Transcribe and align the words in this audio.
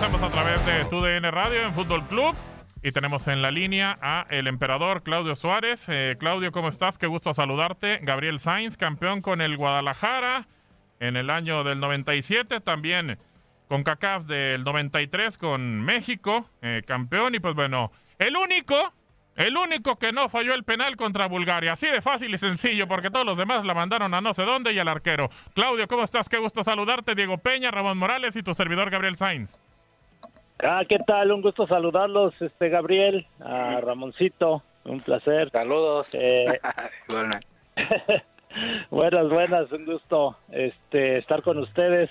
Regresamos 0.00 0.32
a 0.32 0.32
través 0.32 0.64
de 0.64 0.86
TUDN 0.86 1.30
Radio 1.30 1.60
en 1.60 1.74
Fútbol 1.74 2.02
Club 2.08 2.34
y 2.82 2.90
tenemos 2.90 3.28
en 3.28 3.42
la 3.42 3.50
línea 3.50 3.98
a 4.00 4.26
el 4.30 4.46
emperador 4.46 5.02
Claudio 5.02 5.36
Suárez. 5.36 5.84
Eh, 5.88 6.16
Claudio, 6.18 6.52
¿cómo 6.52 6.70
estás? 6.70 6.96
Qué 6.96 7.06
gusto 7.06 7.34
saludarte. 7.34 7.98
Gabriel 8.00 8.40
Sainz, 8.40 8.78
campeón 8.78 9.20
con 9.20 9.42
el 9.42 9.58
Guadalajara 9.58 10.48
en 11.00 11.18
el 11.18 11.28
año 11.28 11.64
del 11.64 11.80
97, 11.80 12.60
también 12.60 13.18
con 13.68 13.82
CACAF 13.82 14.24
del 14.24 14.64
93 14.64 15.36
con 15.36 15.82
México, 15.82 16.48
eh, 16.62 16.82
campeón 16.86 17.34
y 17.34 17.40
pues 17.40 17.54
bueno, 17.54 17.92
el 18.18 18.38
único 18.38 18.94
el 19.36 19.54
único 19.58 19.98
que 19.98 20.12
no 20.12 20.30
falló 20.30 20.54
el 20.54 20.64
penal 20.64 20.96
contra 20.96 21.28
Bulgaria. 21.28 21.74
Así 21.74 21.88
de 21.88 22.00
fácil 22.00 22.34
y 22.34 22.38
sencillo, 22.38 22.88
porque 22.88 23.10
todos 23.10 23.26
los 23.26 23.36
demás 23.36 23.66
la 23.66 23.74
mandaron 23.74 24.14
a 24.14 24.22
no 24.22 24.32
sé 24.32 24.44
dónde 24.44 24.72
y 24.72 24.78
al 24.78 24.88
arquero. 24.88 25.28
Claudio, 25.54 25.86
¿cómo 25.88 26.04
estás? 26.04 26.30
Qué 26.30 26.38
gusto 26.38 26.64
saludarte. 26.64 27.14
Diego 27.14 27.36
Peña, 27.36 27.70
Ramón 27.70 27.98
Morales 27.98 28.34
y 28.36 28.42
tu 28.42 28.54
servidor 28.54 28.88
Gabriel 28.88 29.16
Sainz. 29.16 29.58
Ah, 30.62 30.82
¿qué 30.88 30.98
tal? 30.98 31.32
Un 31.32 31.42
gusto 31.42 31.66
saludarlos, 31.66 32.34
este 32.40 32.68
Gabriel, 32.68 33.26
a 33.40 33.80
Ramoncito, 33.80 34.62
un 34.84 35.00
placer. 35.00 35.50
Saludos. 35.50 36.08
Eh, 36.12 36.60
buenas, 38.90 39.28
buenas, 39.28 39.72
un 39.72 39.86
gusto 39.86 40.36
este 40.50 41.18
estar 41.18 41.42
con 41.42 41.58
ustedes. 41.58 42.10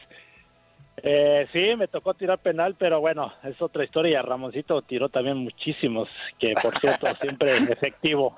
Eh, 1.03 1.47
sí, 1.53 1.75
me 1.75 1.87
tocó 1.87 2.13
tirar 2.13 2.39
penal, 2.39 2.75
pero 2.77 2.99
bueno, 2.99 3.33
es 3.43 3.61
otra 3.61 3.83
historia. 3.83 4.21
Ramoncito 4.21 4.81
tiró 4.83 5.09
también 5.09 5.37
muchísimos, 5.37 6.07
que 6.39 6.53
por 6.61 6.77
cierto, 6.79 7.07
siempre 7.21 7.57
efectivo. 7.57 8.35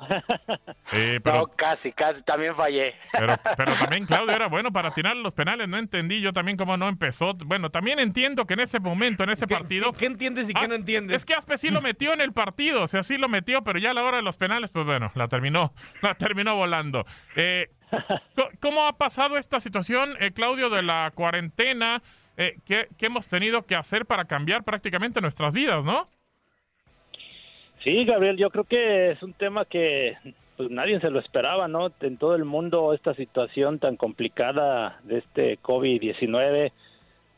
Sí, 0.86 1.20
pero, 1.24 1.38
No, 1.38 1.48
casi, 1.48 1.92
casi, 1.92 2.24
también 2.24 2.56
fallé. 2.56 2.96
pero, 3.12 3.36
pero 3.58 3.74
también 3.76 4.06
Claudio 4.06 4.36
era 4.36 4.48
bueno 4.48 4.72
para 4.72 4.92
tirar 4.92 5.16
los 5.16 5.34
penales. 5.34 5.68
No 5.68 5.78
entendí 5.78 6.22
yo 6.22 6.34
también 6.34 6.58
cómo 6.58 6.78
no 6.78 6.88
empezó. 6.88 7.34
Bueno, 7.46 7.70
también 7.70 8.00
entiendo 8.00 8.46
que 8.46 8.54
en 8.54 8.62
ese 8.62 8.80
momento, 8.80 9.24
en 9.24 9.32
ese 9.32 9.48
partido... 9.48 9.92
¿Qué, 9.94 10.00
qué 10.00 10.06
entiendes 10.06 10.50
y 10.50 10.54
qué 10.54 10.62
Ah, 10.64 10.68
no 10.68 10.76
entiendes? 10.76 11.18
Es 11.18 11.26
que 11.26 11.34
Aspe 11.34 11.58
sí 11.58 11.70
lo 11.70 11.82
metió 11.82 12.14
en 12.14 12.22
el 12.22 12.34
partido, 12.34 12.84
o 12.84 12.88
sea, 12.88 13.04
sí 13.04 13.18
lo 13.18 13.30
metió, 13.30 13.64
pero 13.64 13.80
ya 13.80 13.92
a 13.92 13.94
la 13.94 14.04
hora 14.04 14.18
de 14.18 14.24
los 14.24 14.38
penales, 14.38 14.70
pues 14.72 14.86
bueno, 14.86 15.12
la 15.16 15.28
terminó, 15.28 15.74
la 16.02 16.16
terminó 16.16 16.56
volando. 16.56 17.06
Eh, 17.36 17.70
¿Cómo 18.60 18.86
ha 18.86 18.98
pasado 18.98 19.38
esta 19.38 19.60
situación, 19.60 20.16
eh, 20.20 20.32
Claudio, 20.32 20.70
de 20.70 20.84
la 20.84 21.12
cuarentena? 21.14 22.02
Eh, 22.42 22.58
¿qué, 22.66 22.88
qué 22.98 23.06
hemos 23.06 23.28
tenido 23.28 23.68
que 23.68 23.76
hacer 23.76 24.08
para 24.08 24.26
cambiar 24.26 24.64
prácticamente 24.64 25.22
nuestras 25.22 25.54
vidas, 25.54 25.86
no? 25.86 26.08
Sí, 27.84 28.04
Gabriel, 28.04 28.36
yo 28.36 28.50
creo 28.50 28.64
que 28.64 29.12
es 29.12 29.22
un 29.22 29.34
tema 29.34 29.66
que 29.66 30.18
pues 30.58 30.72
nadie 30.72 31.00
se 31.00 31.12
lo 31.12 31.20
esperaba, 31.20 31.68
¿no? 31.68 31.92
En 32.02 32.18
todo 32.18 32.34
el 32.36 32.46
mundo 32.46 32.96
esta 32.96 33.14
situación 33.14 33.78
tan 33.78 33.96
complicada 33.96 35.00
de 35.04 35.20
este 35.20 35.60
COVID-19, 35.60 36.72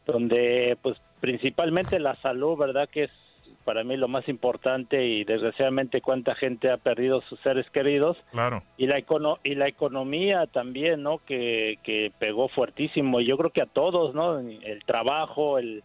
donde 0.05 0.77
pues 0.81 0.97
principalmente 1.19 1.99
la 1.99 2.15
salud, 2.21 2.57
¿verdad? 2.57 2.87
Que 2.87 3.03
es 3.03 3.11
para 3.63 3.83
mí 3.83 3.97
lo 3.97 4.07
más 4.07 4.27
importante 4.27 5.05
y 5.05 5.23
desgraciadamente 5.23 6.01
cuánta 6.01 6.35
gente 6.35 6.69
ha 6.69 6.77
perdido 6.77 7.21
sus 7.21 7.39
seres 7.41 7.69
queridos. 7.69 8.17
Claro. 8.31 8.63
y 8.77 8.87
la 8.87 8.97
econo 8.97 9.39
y 9.43 9.55
la 9.55 9.67
economía 9.67 10.47
también 10.47 11.03
no 11.03 11.19
que, 11.19 11.79
que 11.83 12.11
pegó 12.19 12.47
fuertísimo. 12.49 13.21
Y 13.21 13.25
yo 13.25 13.37
creo 13.37 13.51
que 13.51 13.61
a 13.61 13.65
todos 13.65 14.13
no 14.13 14.39
el 14.39 14.83
trabajo 14.85 15.57
el 15.57 15.83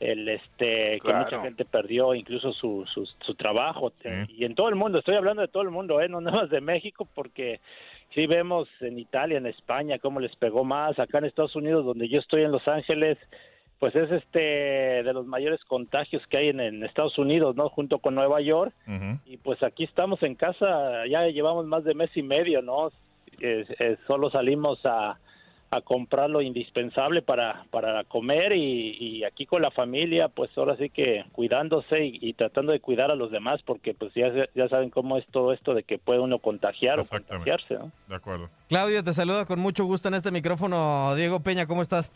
el 0.00 0.28
este 0.28 1.00
que 1.00 1.14
mucha 1.14 1.40
gente 1.40 1.64
perdió 1.64 2.14
incluso 2.14 2.52
su, 2.52 2.84
su, 2.92 3.06
su 3.20 3.34
trabajo. 3.34 3.92
Sí. 4.02 4.08
y 4.28 4.44
en 4.44 4.54
todo 4.54 4.68
el 4.68 4.74
mundo 4.74 4.98
estoy 4.98 5.14
hablando 5.14 5.40
de 5.42 5.48
todo 5.48 5.62
el 5.62 5.70
mundo 5.70 6.00
eh 6.00 6.08
no 6.08 6.20
nada 6.20 6.42
más 6.42 6.50
de 6.50 6.60
México 6.60 7.08
porque 7.14 7.60
sí 8.14 8.26
vemos 8.26 8.68
en 8.80 8.98
Italia 8.98 9.38
en 9.38 9.46
España 9.46 9.98
cómo 9.98 10.20
les 10.20 10.34
pegó 10.36 10.64
más. 10.64 10.98
Acá 10.98 11.18
en 11.18 11.26
Estados 11.26 11.56
Unidos 11.56 11.84
donde 11.84 12.08
yo 12.08 12.18
estoy 12.18 12.42
en 12.42 12.52
Los 12.52 12.66
Ángeles 12.68 13.18
pues 13.84 13.94
es 13.96 14.10
este 14.12 14.40
de 14.40 15.12
los 15.12 15.26
mayores 15.26 15.62
contagios 15.64 16.22
que 16.30 16.38
hay 16.38 16.48
en, 16.48 16.58
en 16.60 16.82
Estados 16.84 17.18
Unidos 17.18 17.54
no 17.54 17.68
junto 17.68 17.98
con 17.98 18.14
Nueva 18.14 18.40
York 18.40 18.72
y 19.26 19.36
pues 19.36 19.62
aquí 19.62 19.84
estamos 19.84 20.22
en 20.22 20.36
casa, 20.36 21.06
ya 21.06 21.26
llevamos 21.26 21.66
más 21.66 21.84
de 21.84 21.92
mes 21.92 22.08
y 22.14 22.22
medio, 22.22 22.62
¿no? 22.62 22.88
Eh, 23.40 23.66
eh, 23.78 23.96
solo 24.06 24.30
salimos 24.30 24.78
a, 24.86 25.18
a 25.70 25.80
comprar 25.82 26.30
lo 26.30 26.40
indispensable 26.40 27.20
para, 27.20 27.66
para 27.70 28.04
comer 28.04 28.52
y, 28.52 28.96
y 28.98 29.24
aquí 29.24 29.44
con 29.44 29.60
la 29.60 29.70
familia, 29.70 30.28
pues 30.28 30.48
ahora 30.56 30.76
sí 30.78 30.88
que 30.88 31.24
cuidándose 31.32 32.06
y, 32.06 32.18
y 32.22 32.32
tratando 32.32 32.72
de 32.72 32.80
cuidar 32.80 33.10
a 33.10 33.16
los 33.16 33.30
demás, 33.30 33.60
porque 33.66 33.92
pues 33.92 34.14
ya, 34.14 34.32
se- 34.32 34.48
ya 34.54 34.66
saben 34.68 34.88
cómo 34.88 35.18
es 35.18 35.26
todo 35.26 35.52
esto 35.52 35.74
de 35.74 35.82
que 35.82 35.98
puede 35.98 36.20
uno 36.20 36.38
contagiar 36.38 37.00
o 37.00 37.04
contagiarse, 37.04 37.74
¿no? 37.74 37.90
De 38.08 38.14
acuerdo. 38.14 38.48
Claudio, 38.68 39.04
te 39.04 39.12
saluda 39.12 39.44
con 39.44 39.58
mucho 39.60 39.84
gusto 39.84 40.08
en 40.08 40.14
este 40.14 40.30
micrófono. 40.30 41.14
Diego 41.16 41.40
Peña, 41.40 41.66
¿cómo 41.66 41.82
estás? 41.82 42.10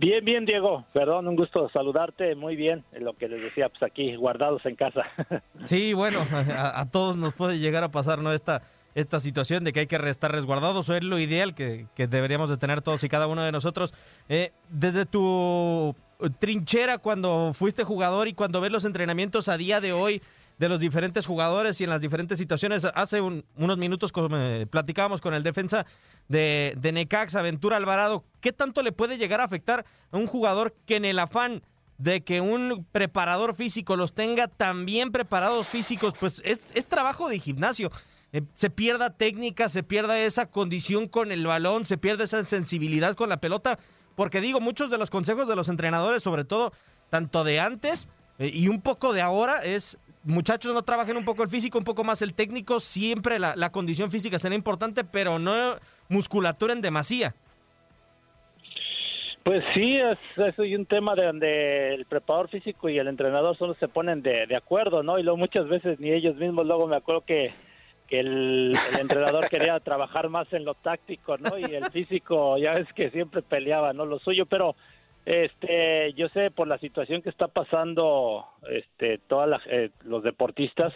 Bien, 0.00 0.24
bien, 0.24 0.46
Diego, 0.46 0.86
perdón, 0.94 1.28
un 1.28 1.36
gusto 1.36 1.68
saludarte, 1.74 2.34
muy 2.34 2.56
bien, 2.56 2.86
en 2.92 3.04
lo 3.04 3.12
que 3.12 3.28
les 3.28 3.42
decía, 3.42 3.68
pues 3.68 3.82
aquí 3.82 4.16
guardados 4.16 4.64
en 4.64 4.74
casa. 4.74 5.02
Sí, 5.64 5.92
bueno, 5.92 6.20
a, 6.56 6.86
todos 6.90 7.18
nos 7.18 7.34
puede 7.34 7.58
llegar 7.58 7.84
a 7.84 7.90
pasar, 7.90 8.20
¿no? 8.20 8.32
Esta, 8.32 8.62
esta 8.94 9.20
situación 9.20 9.62
de 9.62 9.74
que 9.74 9.80
hay 9.80 9.86
que 9.86 9.96
estar 10.08 10.32
resguardados, 10.32 10.88
o 10.88 10.96
es 10.96 11.04
lo 11.04 11.18
ideal 11.18 11.54
que, 11.54 11.84
que 11.94 12.06
deberíamos 12.06 12.48
de 12.48 12.56
tener 12.56 12.80
todos 12.80 13.04
y 13.04 13.10
cada 13.10 13.26
uno 13.26 13.42
de 13.42 13.52
nosotros. 13.52 13.92
Eh, 14.30 14.52
desde 14.70 15.04
tu 15.04 15.94
trinchera 16.38 16.96
cuando 16.96 17.52
fuiste 17.52 17.84
jugador 17.84 18.26
y 18.26 18.32
cuando 18.32 18.62
ves 18.62 18.72
los 18.72 18.86
entrenamientos 18.86 19.48
a 19.48 19.58
día 19.58 19.82
de 19.82 19.92
hoy 19.92 20.22
de 20.60 20.68
los 20.68 20.78
diferentes 20.78 21.24
jugadores 21.26 21.80
y 21.80 21.84
en 21.84 21.90
las 21.90 22.02
diferentes 22.02 22.36
situaciones, 22.38 22.84
hace 22.94 23.22
un- 23.22 23.46
unos 23.56 23.78
minutos 23.78 24.12
como, 24.12 24.36
eh, 24.36 24.66
platicábamos 24.66 25.22
con 25.22 25.32
el 25.32 25.42
defensa 25.42 25.86
de, 26.28 26.74
de 26.76 26.92
Necaxa, 26.92 27.40
Aventura 27.40 27.78
Alvarado, 27.78 28.24
¿qué 28.42 28.52
tanto 28.52 28.82
le 28.82 28.92
puede 28.92 29.16
llegar 29.16 29.40
a 29.40 29.44
afectar 29.44 29.86
a 30.12 30.16
un 30.18 30.26
jugador 30.26 30.74
que 30.84 30.96
en 30.96 31.06
el 31.06 31.18
afán 31.18 31.62
de 31.96 32.20
que 32.20 32.42
un 32.42 32.86
preparador 32.92 33.54
físico 33.54 33.96
los 33.96 34.12
tenga 34.12 34.48
tan 34.48 34.84
bien 34.84 35.12
preparados 35.12 35.66
físicos, 35.66 36.12
pues 36.20 36.42
es, 36.44 36.66
es 36.74 36.84
trabajo 36.86 37.30
de 37.30 37.38
gimnasio. 37.38 37.90
Eh, 38.34 38.42
se 38.54 38.68
pierda 38.68 39.10
técnica, 39.16 39.68
se 39.70 39.82
pierda 39.82 40.18
esa 40.18 40.44
condición 40.44 41.08
con 41.08 41.32
el 41.32 41.46
balón, 41.46 41.86
se 41.86 41.96
pierde 41.96 42.24
esa 42.24 42.44
sensibilidad 42.44 43.14
con 43.16 43.30
la 43.30 43.38
pelota, 43.40 43.78
porque 44.14 44.42
digo, 44.42 44.60
muchos 44.60 44.90
de 44.90 44.98
los 44.98 45.08
consejos 45.08 45.48
de 45.48 45.56
los 45.56 45.70
entrenadores, 45.70 46.22
sobre 46.22 46.44
todo 46.44 46.70
tanto 47.08 47.44
de 47.44 47.60
antes 47.60 48.08
eh, 48.38 48.50
y 48.52 48.68
un 48.68 48.82
poco 48.82 49.14
de 49.14 49.22
ahora, 49.22 49.64
es 49.64 49.96
muchachos 50.24 50.74
no 50.74 50.82
trabajen 50.82 51.16
un 51.16 51.24
poco 51.24 51.42
el 51.42 51.48
físico, 51.48 51.78
un 51.78 51.84
poco 51.84 52.04
más 52.04 52.22
el 52.22 52.34
técnico, 52.34 52.80
siempre 52.80 53.38
la, 53.38 53.54
la 53.56 53.72
condición 53.72 54.10
física 54.10 54.38
será 54.38 54.54
importante, 54.54 55.04
pero 55.04 55.38
no 55.38 55.76
musculatura 56.08 56.72
en 56.72 56.82
demasía. 56.82 57.34
Pues 59.42 59.64
sí, 59.74 59.96
es, 59.96 60.18
eso 60.36 60.64
y 60.64 60.76
un 60.76 60.84
tema 60.84 61.14
de 61.14 61.24
donde 61.24 61.94
el 61.94 62.04
preparador 62.04 62.50
físico 62.50 62.88
y 62.88 62.98
el 62.98 63.08
entrenador 63.08 63.56
solo 63.56 63.74
se 63.74 63.88
ponen 63.88 64.22
de, 64.22 64.46
de 64.46 64.56
acuerdo, 64.56 65.02
¿no? 65.02 65.18
Y 65.18 65.22
luego 65.22 65.38
muchas 65.38 65.66
veces 65.66 65.98
ni 65.98 66.10
ellos 66.12 66.36
mismos, 66.36 66.66
luego 66.66 66.86
me 66.86 66.96
acuerdo 66.96 67.22
que, 67.22 67.50
que 68.06 68.20
el, 68.20 68.76
el 68.92 69.00
entrenador 69.00 69.48
quería 69.48 69.80
trabajar 69.80 70.28
más 70.28 70.52
en 70.52 70.66
lo 70.66 70.74
táctico, 70.74 71.38
¿no? 71.38 71.58
Y 71.58 71.64
el 71.64 71.90
físico, 71.90 72.58
ya 72.58 72.74
es 72.74 72.92
que 72.92 73.10
siempre 73.10 73.40
peleaba, 73.40 73.94
¿no? 73.94 74.04
Lo 74.04 74.18
suyo, 74.18 74.44
pero 74.44 74.76
este, 75.26 76.12
yo 76.14 76.28
sé 76.30 76.50
por 76.50 76.66
la 76.66 76.78
situación 76.78 77.22
que 77.22 77.30
está 77.30 77.48
pasando, 77.48 78.46
este, 78.68 79.18
todos 79.18 79.60
eh, 79.66 79.90
los 80.02 80.22
deportistas, 80.22 80.92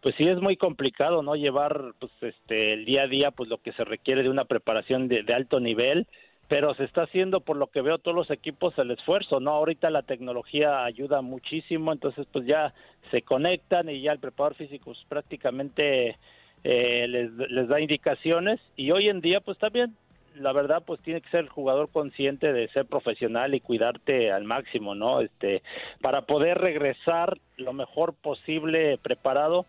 pues 0.00 0.14
sí 0.16 0.28
es 0.28 0.40
muy 0.40 0.56
complicado, 0.56 1.22
¿no? 1.22 1.34
Llevar, 1.34 1.92
pues, 1.98 2.12
este, 2.20 2.74
el 2.74 2.84
día 2.84 3.02
a 3.02 3.08
día, 3.08 3.30
pues 3.30 3.48
lo 3.48 3.58
que 3.58 3.72
se 3.72 3.84
requiere 3.84 4.22
de 4.22 4.30
una 4.30 4.44
preparación 4.44 5.08
de, 5.08 5.22
de 5.22 5.34
alto 5.34 5.60
nivel 5.60 6.06
pero 6.48 6.74
se 6.74 6.84
está 6.84 7.04
haciendo 7.04 7.40
por 7.40 7.56
lo 7.56 7.68
que 7.68 7.80
veo 7.80 7.98
todos 7.98 8.16
los 8.16 8.30
equipos 8.30 8.76
el 8.78 8.90
esfuerzo, 8.90 9.40
¿no? 9.40 9.52
Ahorita 9.52 9.90
la 9.90 10.02
tecnología 10.02 10.84
ayuda 10.84 11.22
muchísimo, 11.22 11.92
entonces 11.92 12.26
pues 12.32 12.46
ya 12.46 12.74
se 13.10 13.22
conectan 13.22 13.88
y 13.88 14.02
ya 14.02 14.12
el 14.12 14.18
preparador 14.18 14.56
físico 14.56 14.86
pues, 14.86 14.98
prácticamente 15.08 16.18
eh, 16.64 17.06
les, 17.08 17.30
les 17.32 17.68
da 17.68 17.80
indicaciones 17.80 18.60
y 18.76 18.90
hoy 18.90 19.08
en 19.08 19.20
día 19.20 19.40
pues 19.40 19.58
también 19.58 19.96
la 20.34 20.52
verdad 20.52 20.82
pues 20.84 21.00
tiene 21.00 21.20
que 21.20 21.30
ser 21.30 21.40
el 21.40 21.48
jugador 21.48 21.88
consciente 21.90 22.52
de 22.52 22.68
ser 22.68 22.86
profesional 22.86 23.54
y 23.54 23.60
cuidarte 23.60 24.32
al 24.32 24.44
máximo, 24.44 24.94
¿no? 24.94 25.20
Este 25.20 25.62
para 26.00 26.22
poder 26.22 26.58
regresar 26.58 27.38
lo 27.56 27.72
mejor 27.72 28.14
posible 28.14 28.98
preparado 28.98 29.66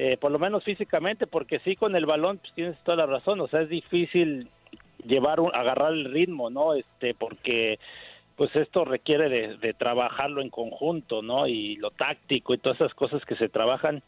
eh, 0.00 0.16
por 0.16 0.30
lo 0.30 0.38
menos 0.38 0.62
físicamente, 0.62 1.26
porque 1.26 1.58
sí 1.64 1.74
con 1.74 1.96
el 1.96 2.06
balón 2.06 2.38
pues 2.38 2.52
tienes 2.54 2.78
toda 2.84 2.98
la 2.98 3.06
razón, 3.06 3.40
o 3.40 3.48
sea, 3.48 3.62
es 3.62 3.68
difícil 3.68 4.48
llevar 5.04 5.40
un, 5.40 5.52
agarrar 5.52 5.92
el 5.92 6.12
ritmo, 6.12 6.50
¿no? 6.50 6.74
Este, 6.74 7.14
porque 7.14 7.80
pues 8.36 8.54
esto 8.54 8.84
requiere 8.84 9.28
de, 9.28 9.56
de, 9.56 9.74
trabajarlo 9.74 10.40
en 10.40 10.50
conjunto, 10.50 11.20
¿no? 11.20 11.48
Y 11.48 11.74
lo 11.76 11.90
táctico 11.90 12.54
y 12.54 12.58
todas 12.58 12.80
esas 12.80 12.94
cosas 12.94 13.24
que 13.24 13.34
se 13.34 13.48
trabajan, 13.48 14.04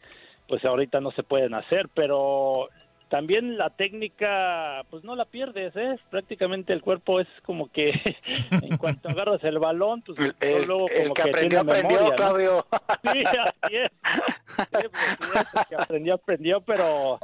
pues 0.47 0.63
ahorita 0.63 1.01
no 1.01 1.11
se 1.11 1.23
pueden 1.23 1.53
hacer, 1.53 1.89
pero 1.93 2.69
también 3.11 3.57
la 3.57 3.69
técnica, 3.69 4.85
pues 4.89 5.03
no 5.03 5.17
la 5.17 5.25
pierdes, 5.25 5.75
¿eh? 5.75 5.97
Prácticamente 6.09 6.71
el 6.71 6.81
cuerpo 6.81 7.19
es 7.19 7.27
como 7.43 7.69
que 7.69 7.91
en 8.51 8.77
cuanto 8.77 9.09
agarras 9.09 9.43
el 9.43 9.59
balón, 9.59 10.01
pues 10.01 10.17
el, 10.39 10.65
luego 10.65 10.87
como 10.87 11.07
el 11.07 11.13
que, 11.13 11.21
aprendió, 11.21 11.59
aprendió, 11.59 11.89
memoria, 11.89 12.15
Claudio. 12.15 12.65
¿no? 12.71 13.11
Sí, 13.11 13.23
así 13.23 13.75
es. 13.75 13.89
Sí, 13.89 14.87
pues, 14.89 15.03
sí, 15.19 15.57
el 15.59 15.65
que 15.67 15.75
aprendió, 15.75 16.13
aprendió, 16.13 16.61
pero 16.61 17.19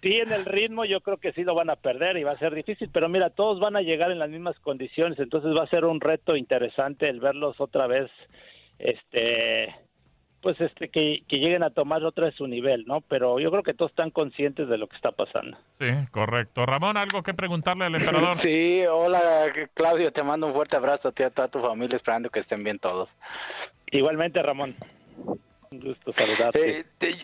sí 0.00 0.14
en 0.14 0.32
el 0.32 0.46
ritmo 0.46 0.86
yo 0.86 1.02
creo 1.02 1.18
que 1.18 1.32
sí 1.32 1.44
lo 1.44 1.54
van 1.54 1.68
a 1.68 1.76
perder 1.76 2.16
y 2.16 2.24
va 2.24 2.32
a 2.32 2.38
ser 2.38 2.54
difícil, 2.54 2.88
pero 2.90 3.10
mira, 3.10 3.28
todos 3.28 3.60
van 3.60 3.76
a 3.76 3.82
llegar 3.82 4.10
en 4.10 4.18
las 4.18 4.30
mismas 4.30 4.58
condiciones, 4.60 5.18
entonces 5.18 5.54
va 5.54 5.64
a 5.64 5.68
ser 5.68 5.84
un 5.84 6.00
reto 6.00 6.34
interesante 6.34 7.10
el 7.10 7.20
verlos 7.20 7.60
otra 7.60 7.86
vez 7.86 8.10
este 8.78 9.85
pues 10.46 10.60
este 10.60 10.90
que, 10.90 11.24
que 11.26 11.38
lleguen 11.38 11.64
a 11.64 11.70
tomar 11.70 12.04
otra 12.04 12.26
vez 12.26 12.36
su 12.36 12.46
nivel, 12.46 12.84
¿no? 12.86 13.00
Pero 13.00 13.40
yo 13.40 13.50
creo 13.50 13.64
que 13.64 13.74
todos 13.74 13.90
están 13.90 14.12
conscientes 14.12 14.68
de 14.68 14.78
lo 14.78 14.86
que 14.86 14.94
está 14.94 15.10
pasando. 15.10 15.58
Sí, 15.80 15.88
correcto. 16.12 16.64
Ramón, 16.64 16.96
¿algo 16.96 17.24
que 17.24 17.34
preguntarle 17.34 17.86
al 17.86 17.96
emperador? 17.96 18.32
Sí, 18.36 18.84
hola 18.88 19.20
Claudio, 19.74 20.12
te 20.12 20.22
mando 20.22 20.46
un 20.46 20.54
fuerte 20.54 20.76
abrazo 20.76 21.08
a 21.08 21.12
ti 21.12 21.24
y 21.24 21.26
a 21.26 21.30
toda 21.30 21.48
tu 21.48 21.58
familia, 21.58 21.96
esperando 21.96 22.30
que 22.30 22.38
estén 22.38 22.62
bien 22.62 22.78
todos. 22.78 23.10
Igualmente, 23.90 24.40
Ramón. 24.40 24.76
Un 25.72 25.80
gusto 25.80 26.12
saludarte. 26.12 26.78
Eh, 26.78 26.84
te, 26.98 27.16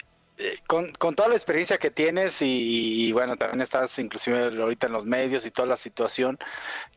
con, 0.66 0.90
con, 0.90 1.14
toda 1.14 1.28
la 1.28 1.36
experiencia 1.36 1.78
que 1.78 1.92
tienes 1.92 2.42
y, 2.42 3.06
y, 3.06 3.12
bueno, 3.12 3.36
también 3.36 3.60
estás 3.60 3.96
inclusive 4.00 4.46
ahorita 4.46 4.88
en 4.88 4.94
los 4.94 5.04
medios 5.04 5.46
y 5.46 5.52
toda 5.52 5.68
la 5.68 5.76
situación 5.76 6.40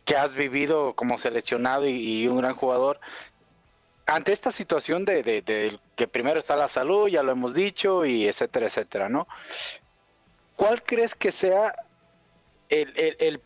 que 0.06 0.16
has 0.16 0.34
vivido 0.34 0.96
como 0.96 1.20
seleccionado 1.20 1.86
y, 1.88 2.24
y 2.24 2.28
un 2.28 2.38
gran 2.38 2.56
jugador, 2.56 3.00
ante 4.06 4.32
esta 4.34 4.52
situación 4.52 5.06
de, 5.06 5.80
que 5.96 6.08
primero 6.08 6.40
está 6.40 6.56
la 6.56 6.68
salud, 6.68 7.08
ya 7.08 7.24
lo 7.24 7.32
hemos 7.32 7.54
dicho, 7.54 8.06
y 8.06 8.28
etcétera, 8.28 8.68
etcétera, 8.68 9.10
¿no? 9.10 9.28
¿Cuál 10.56 10.84
crees 10.84 11.16
que 11.16 11.32
sea 11.32 11.76
el, 12.70 13.40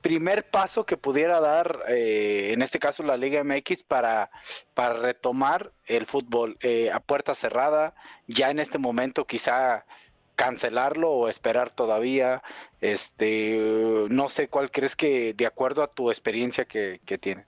primer 0.00 0.48
paso 0.48 0.86
que 0.86 0.96
pudiera 0.96 1.40
dar, 1.40 1.84
eh, 1.88 2.52
en 2.54 2.62
este 2.62 2.78
caso 2.78 3.02
la 3.02 3.16
Liga 3.16 3.42
MX, 3.44 3.82
para, 3.82 4.30
para 4.72 4.94
retomar 4.94 5.72
el 5.86 6.06
fútbol 6.06 6.56
eh, 6.60 6.90
a 6.90 7.00
puerta 7.00 7.34
cerrada, 7.34 7.94
ya 8.28 8.50
en 8.50 8.60
este 8.60 8.78
momento 8.78 9.26
quizá 9.26 9.84
cancelarlo 10.36 11.10
o 11.10 11.28
esperar 11.28 11.70
todavía, 11.70 12.42
este, 12.80 14.06
no 14.08 14.28
sé 14.28 14.48
cuál 14.48 14.70
crees 14.70 14.96
que, 14.96 15.34
de 15.34 15.46
acuerdo 15.46 15.82
a 15.82 15.90
tu 15.90 16.10
experiencia 16.10 16.64
que, 16.64 17.00
que 17.04 17.18
tiene. 17.18 17.46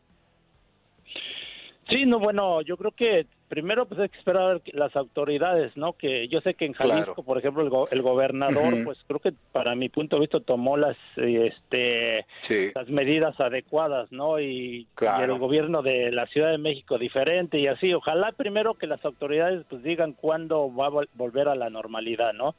Sí, 1.89 2.07
no, 2.07 2.19
bueno, 2.19 2.63
yo 2.63 2.77
creo 2.77 2.93
que 2.93 3.27
primero 3.49 3.87
pues 3.87 4.01
hay 4.01 4.09
que 4.09 4.19
esperar 4.19 4.61
las 4.73 4.97
autoridades, 4.97 5.77
¿no? 5.77 5.93
Que 5.93 6.29
yo 6.29 6.41
sé 6.41 6.55
que 6.55 6.65
en 6.65 6.73
Jalisco, 6.73 7.15
claro. 7.15 7.23
por 7.23 7.39
ejemplo, 7.39 7.63
el, 7.63 7.69
go 7.69 7.89
el 7.91 8.03
gobernador, 8.03 8.73
uh 8.73 8.77
-huh. 8.79 8.85
pues 8.85 8.99
creo 9.07 9.21
que 9.21 9.33
para 9.53 9.75
mi 9.75 9.89
punto 9.89 10.17
de 10.17 10.21
vista 10.21 10.41
tomó 10.41 10.77
las 10.77 10.97
este 11.17 12.27
sí. 12.41 12.71
las 12.75 12.89
medidas 12.89 13.39
adecuadas, 13.39 14.11
¿no? 14.11 14.41
Y, 14.41 14.87
claro. 14.95 15.33
y, 15.33 15.35
el 15.35 15.39
gobierno 15.39 15.83
de 15.83 16.11
la 16.11 16.27
Ciudad 16.27 16.51
de 16.51 16.59
México 16.59 16.99
diferente 16.99 17.59
y 17.59 17.67
así. 17.67 17.93
Ojalá 17.93 18.33
primero 18.33 18.75
que 18.75 18.87
las 18.87 19.05
autoridades 19.05 19.65
pues 19.69 19.83
digan 19.83 20.15
cuándo 20.15 20.75
va 20.75 20.87
a 20.87 20.91
vol 20.91 21.09
volver 21.15 21.49
a 21.49 21.55
la 21.55 21.71
normalidad, 21.71 22.33
¿no? 22.33 22.55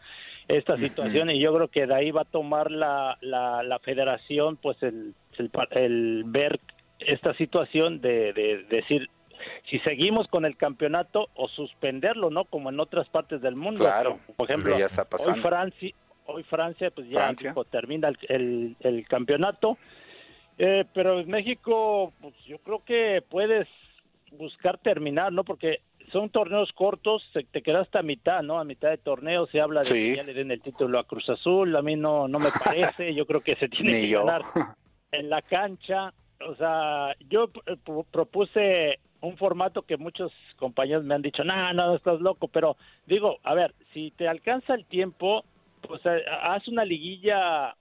Esta 0.47 0.77
situación 0.77 1.29
uh 1.29 1.31
-huh. 1.31 1.35
y 1.35 1.39
yo 1.39 1.53
creo 1.55 1.67
que 1.67 1.87
de 1.87 1.95
ahí 1.95 2.11
va 2.11 2.21
a 2.21 2.25
tomar 2.25 2.69
la 2.69 3.17
la, 3.21 3.63
la 3.63 3.79
Federación 3.79 4.57
pues 4.57 4.81
el, 4.83 5.15
el, 5.37 5.49
el 5.71 6.23
ver 6.27 6.59
esta 6.99 7.33
situación 7.35 8.01
de, 8.01 8.33
de, 8.33 8.63
de 8.63 8.75
decir 8.77 9.09
si 9.69 9.79
seguimos 9.79 10.27
con 10.27 10.45
el 10.45 10.55
campeonato 10.57 11.27
o 11.35 11.47
suspenderlo, 11.49 12.29
¿no? 12.29 12.45
Como 12.45 12.69
en 12.69 12.79
otras 12.79 13.07
partes 13.09 13.41
del 13.41 13.55
mundo. 13.55 13.83
Claro. 13.83 14.19
Por 14.37 14.49
ejemplo, 14.49 14.77
ya 14.77 14.85
está 14.85 15.07
hoy 15.19 15.39
Francia, 15.41 15.93
hoy 16.25 16.43
Francia, 16.43 16.91
pues 16.91 17.07
ya 17.09 17.19
Francia. 17.19 17.49
Tipo, 17.49 17.65
termina 17.65 18.07
el, 18.09 18.17
el, 18.29 18.75
el 18.79 19.07
campeonato. 19.07 19.77
Eh, 20.57 20.85
pero 20.93 21.19
en 21.19 21.29
México, 21.29 22.13
pues 22.21 22.33
yo 22.45 22.59
creo 22.59 22.83
que 22.85 23.21
puedes 23.29 23.67
buscar 24.31 24.77
terminar, 24.77 25.33
¿no? 25.33 25.43
Porque 25.43 25.81
son 26.11 26.29
torneos 26.29 26.71
cortos, 26.73 27.23
te 27.51 27.61
quedas 27.61 27.83
hasta 27.83 28.01
mitad, 28.03 28.41
¿no? 28.41 28.59
A 28.59 28.63
mitad 28.63 28.89
de 28.89 28.97
torneo 28.97 29.47
se 29.47 29.59
habla 29.59 29.81
de 29.81 29.85
sí. 29.85 29.93
que 29.93 30.15
ya 30.15 30.23
le 30.23 30.33
den 30.33 30.51
el 30.51 30.61
título 30.61 30.99
a 30.99 31.03
Cruz 31.03 31.29
Azul, 31.29 31.75
a 31.75 31.81
mí 31.81 31.95
no, 31.95 32.27
no 32.27 32.39
me 32.39 32.51
parece, 32.63 33.13
yo 33.13 33.25
creo 33.25 33.41
que 33.41 33.55
se 33.55 33.67
tiene 33.67 34.01
que 34.01 34.09
yo. 34.09 34.23
ganar 34.23 34.43
en 35.11 35.29
la 35.29 35.41
cancha. 35.41 36.13
O 36.41 36.55
sea, 36.55 37.15
yo 37.29 37.49
propuse 38.11 38.99
un 39.21 39.37
formato 39.37 39.83
que 39.83 39.97
muchos 39.97 40.31
compañeros 40.57 41.03
me 41.03 41.15
han 41.15 41.21
dicho, 41.21 41.43
no, 41.43 41.73
no, 41.73 41.95
estás 41.95 42.19
loco, 42.21 42.47
pero 42.47 42.77
digo, 43.05 43.37
a 43.43 43.53
ver, 43.53 43.73
si 43.93 44.11
te 44.11 44.27
alcanza 44.27 44.73
el 44.73 44.85
tiempo, 44.85 45.43
pues 45.81 46.01
haz 46.05 46.67
una 46.67 46.85
liguilla, 46.85 47.75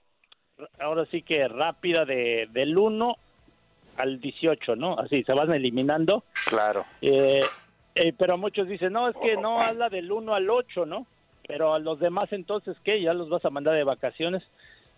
ahora 0.79 1.05
sí 1.11 1.21
que 1.21 1.47
rápida, 1.47 2.05
de 2.05 2.47
del 2.51 2.77
1 2.77 3.17
al 3.97 4.19
18, 4.19 4.75
¿no? 4.75 4.97
Así, 4.97 5.23
se 5.23 5.33
van 5.33 5.53
eliminando. 5.53 6.23
Claro. 6.45 6.85
Eh, 7.01 7.41
eh, 7.95 8.13
pero 8.17 8.37
muchos 8.37 8.67
dicen, 8.67 8.93
no, 8.93 9.07
es 9.09 9.15
que 9.17 9.37
no 9.37 9.61
habla 9.61 9.89
del 9.89 10.11
1 10.11 10.33
al 10.33 10.49
8, 10.49 10.85
¿no? 10.85 11.05
Pero 11.47 11.73
a 11.73 11.79
los 11.79 11.99
demás 11.99 12.31
entonces, 12.33 12.75
¿qué? 12.83 13.01
¿Ya 13.01 13.13
los 13.13 13.29
vas 13.29 13.45
a 13.45 13.49
mandar 13.49 13.75
de 13.75 13.83
vacaciones? 13.83 14.43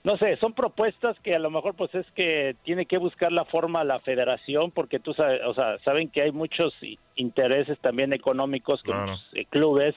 No 0.08 0.18
sé, 0.18 0.38
son 0.38 0.54
propuestas 0.54 1.20
que 1.20 1.36
a 1.36 1.40
lo 1.40 1.52
mejor 1.52 1.76
pues 1.76 1.94
es 1.94 2.10
que 2.12 2.56
tiene 2.64 2.86
que 2.86 2.98
buscar 2.98 3.30
la 3.30 3.44
forma 3.44 3.84
la 3.84 4.00
federación 4.00 4.72
porque 4.72 5.00
tú 5.00 5.14
sabes, 5.14 5.42
o 5.46 5.54
sea, 5.54 5.80
saben 5.80 6.08
que 6.08 6.22
hay 6.22 6.32
muchos 6.32 6.74
intereses 7.18 7.78
también 7.80 8.14
económicos 8.14 8.82
con 8.84 8.94
claro. 8.94 9.12
los 9.12 9.30
eh, 9.34 9.44
clubes, 9.50 9.96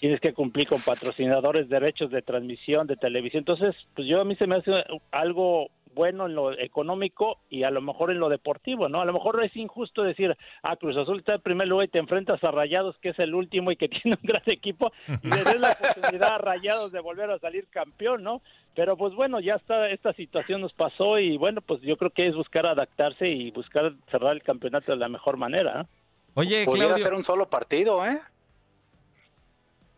tienes 0.00 0.18
que 0.18 0.34
cumplir 0.34 0.66
con 0.66 0.80
patrocinadores, 0.80 1.68
derechos 1.68 2.10
de 2.10 2.22
transmisión, 2.22 2.88
de 2.88 2.96
televisión, 2.96 3.42
entonces 3.42 3.76
pues 3.94 4.08
yo 4.08 4.20
a 4.20 4.24
mí 4.24 4.34
se 4.34 4.48
me 4.48 4.56
hace 4.56 4.72
algo 5.12 5.68
bueno 5.96 6.26
en 6.26 6.34
lo 6.34 6.52
económico 6.52 7.38
y 7.48 7.64
a 7.64 7.70
lo 7.70 7.80
mejor 7.80 8.10
en 8.10 8.20
lo 8.20 8.28
deportivo, 8.28 8.88
¿no? 8.88 9.00
A 9.00 9.06
lo 9.06 9.14
mejor 9.14 9.42
es 9.42 9.56
injusto 9.56 10.02
decir, 10.02 10.36
ah, 10.62 10.76
Cruz 10.76 10.96
Azul 10.96 11.18
está 11.18 11.34
en 11.34 11.40
primer 11.40 11.66
lugar 11.66 11.86
y 11.86 11.90
te 11.90 11.98
enfrentas 11.98 12.44
a 12.44 12.50
Rayados, 12.50 12.96
que 12.98 13.08
es 13.08 13.18
el 13.18 13.34
último 13.34 13.72
y 13.72 13.76
que 13.76 13.88
tiene 14.02 14.18
un 14.22 14.28
gran 14.28 14.42
equipo, 14.46 14.92
y 15.08 15.28
le 15.28 15.42
des 15.42 15.58
la 15.58 15.72
oportunidad 15.72 16.34
a 16.34 16.38
Rayados 16.38 16.92
de 16.92 17.00
volver 17.00 17.30
a 17.30 17.38
salir 17.38 17.66
campeón, 17.68 18.22
¿no? 18.22 18.42
Pero 18.74 18.96
pues 18.96 19.14
bueno, 19.14 19.40
ya 19.40 19.54
está, 19.54 19.88
esta 19.88 20.12
situación 20.12 20.60
nos 20.60 20.74
pasó 20.74 21.18
y 21.18 21.38
bueno, 21.38 21.62
pues 21.62 21.80
yo 21.80 21.96
creo 21.96 22.10
que 22.10 22.26
es 22.26 22.34
buscar 22.34 22.66
adaptarse 22.66 23.26
y 23.26 23.50
buscar 23.50 23.94
cerrar 24.10 24.34
el 24.34 24.42
campeonato 24.42 24.92
de 24.92 24.98
la 24.98 25.08
mejor 25.08 25.38
manera, 25.38 25.78
¿no? 25.82 25.88
Oye, 26.34 26.66
Claudio. 26.66 26.98
ser 26.98 27.14
un 27.14 27.24
solo 27.24 27.48
partido, 27.48 28.06
¿eh? 28.06 28.20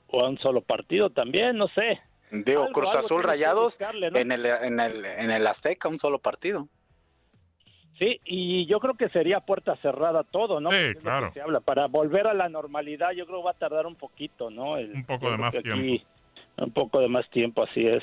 O 0.07 0.21
a 0.21 0.29
un 0.29 0.39
solo 0.39 0.61
partido 0.61 1.11
también, 1.11 1.57
no 1.57 1.67
sé. 1.69 2.01
Digo, 2.31 2.63
Algo- 2.63 2.73
Cruz 2.73 2.89
algo 2.91 3.01
Azul 3.01 3.23
Rayados 3.23 3.65
buscarle, 3.65 4.11
¿no? 4.11 4.19
en, 4.19 4.33
el, 4.33 4.47
en, 4.47 4.81
el, 4.81 5.05
en 5.05 5.31
el 5.31 5.47
Azteca, 5.47 5.89
un 5.89 5.99
solo 5.99 6.19
partido. 6.19 6.69
Sí, 7.99 8.21
y 8.25 8.65
yo 8.67 8.79
creo 8.79 8.95
que 8.95 9.09
sería 9.09 9.41
puerta 9.41 9.75
cerrada 9.83 10.23
todo, 10.23 10.61
¿no? 10.61 10.71
Sí, 10.71 10.95
claro. 11.01 11.33
se 11.35 11.41
habla. 11.41 11.59
Para 11.61 11.87
volver 11.89 12.29
a 12.29 12.35
la 12.35 12.49
normalidad, 12.49 13.11
yo 13.11 13.27
creo 13.27 13.39
que 13.41 13.45
va 13.47 13.51
a 13.51 13.55
tardar 13.55 13.87
un 13.87 13.97
poquito, 13.97 14.51
¿no? 14.51 14.77
El- 14.77 14.93
Un 14.93 15.05
poco 15.05 15.31
de 15.31 15.37
más 15.37 15.53
tiempo. 15.61 16.05
Un 16.59 16.71
poco 16.73 17.01
de 17.01 17.09
más 17.09 17.29
tiempo, 17.31 17.65
así 17.65 17.87
es. 17.87 18.03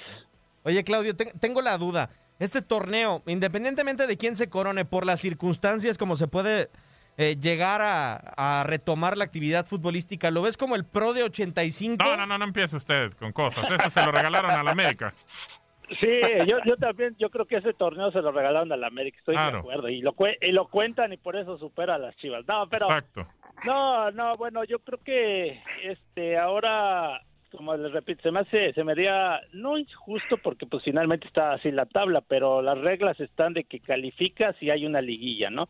Oye, 0.64 0.84
Claudio, 0.84 1.16
te- 1.16 1.34
tengo 1.40 1.62
la 1.62 1.78
duda. 1.78 2.10
Este 2.40 2.62
torneo, 2.62 3.22
independientemente 3.28 4.06
de 4.08 4.18
quién 4.18 4.36
se 4.36 4.50
corone, 4.50 4.84
por 4.84 5.06
las 5.06 5.22
circunstancias 5.22 5.98
como 5.98 6.18
se 6.18 6.28
puede 6.28 6.70
eh, 7.18 7.36
llegar 7.40 7.82
a, 7.82 8.16
a 8.16 8.64
retomar 8.64 9.18
la 9.18 9.24
actividad 9.26 9.66
futbolística, 9.66 10.32
¿lo 10.32 10.42
ves 10.42 10.58
como 10.58 10.76
el 10.76 10.86
Pro 10.86 11.14
de 11.14 11.24
85? 11.24 12.04
No, 12.04 12.18
no, 12.18 12.26
no, 12.26 12.38
no 12.38 12.46
empiece 12.46 12.76
usted 12.78 13.12
con 13.14 13.32
cosas. 13.32 13.70
Eso 13.72 13.90
se 13.90 14.06
lo 14.06 14.12
regalaron 14.12 14.52
a 14.52 14.64
la 14.64 14.72
América. 14.72 15.14
Sí, 16.00 16.20
yo, 16.48 16.58
yo 16.66 16.78
también, 16.78 17.16
yo 17.20 17.30
creo 17.30 17.46
que 17.46 17.58
ese 17.58 17.74
torneo 17.74 18.12
se 18.12 18.20
lo 18.22 18.32
regalaron 18.32 18.72
a 18.72 18.76
la 18.78 18.88
América, 18.88 19.20
estoy 19.20 19.36
Claro. 19.36 19.58
de 19.58 19.60
acuerdo. 19.60 19.90
Y 19.90 20.02
lo, 20.02 20.14
cue- 20.14 20.38
y 20.42 20.52
lo 20.52 20.68
cuentan 20.68 21.14
y 21.14 21.18
por 21.18 21.36
eso 21.36 21.60
supera 21.60 21.96
a 21.96 22.00
las 22.00 22.16
chivas. 22.18 22.44
No, 22.48 22.68
pero 22.68 22.88
Exacto. 22.88 23.28
No, 23.66 24.10
no, 24.12 24.36
bueno, 24.36 24.64
yo 24.64 24.80
creo 24.80 25.00
que 25.04 25.62
este 25.84 26.38
ahora, 26.38 27.22
como 27.52 27.76
les 27.78 27.92
repito, 27.94 28.24
se 28.24 28.32
me 28.32 28.40
hace, 28.40 28.74
se 28.74 28.84
me 28.84 28.94
haría 28.94 29.40
no 29.54 29.78
injusto 29.78 30.38
porque 30.38 30.66
pues 30.66 30.84
finalmente 30.84 31.28
está 31.28 31.54
así 31.54 31.70
la 31.72 31.86
tabla, 31.86 32.22
pero 32.22 32.64
las 32.64 32.80
reglas 32.80 33.20
están 33.20 33.54
de 33.54 33.64
que 33.64 33.80
calificas 33.80 34.56
y 34.62 34.72
hay 34.72 34.86
una 34.88 35.02
liguilla, 35.02 35.52
¿no? 35.52 35.70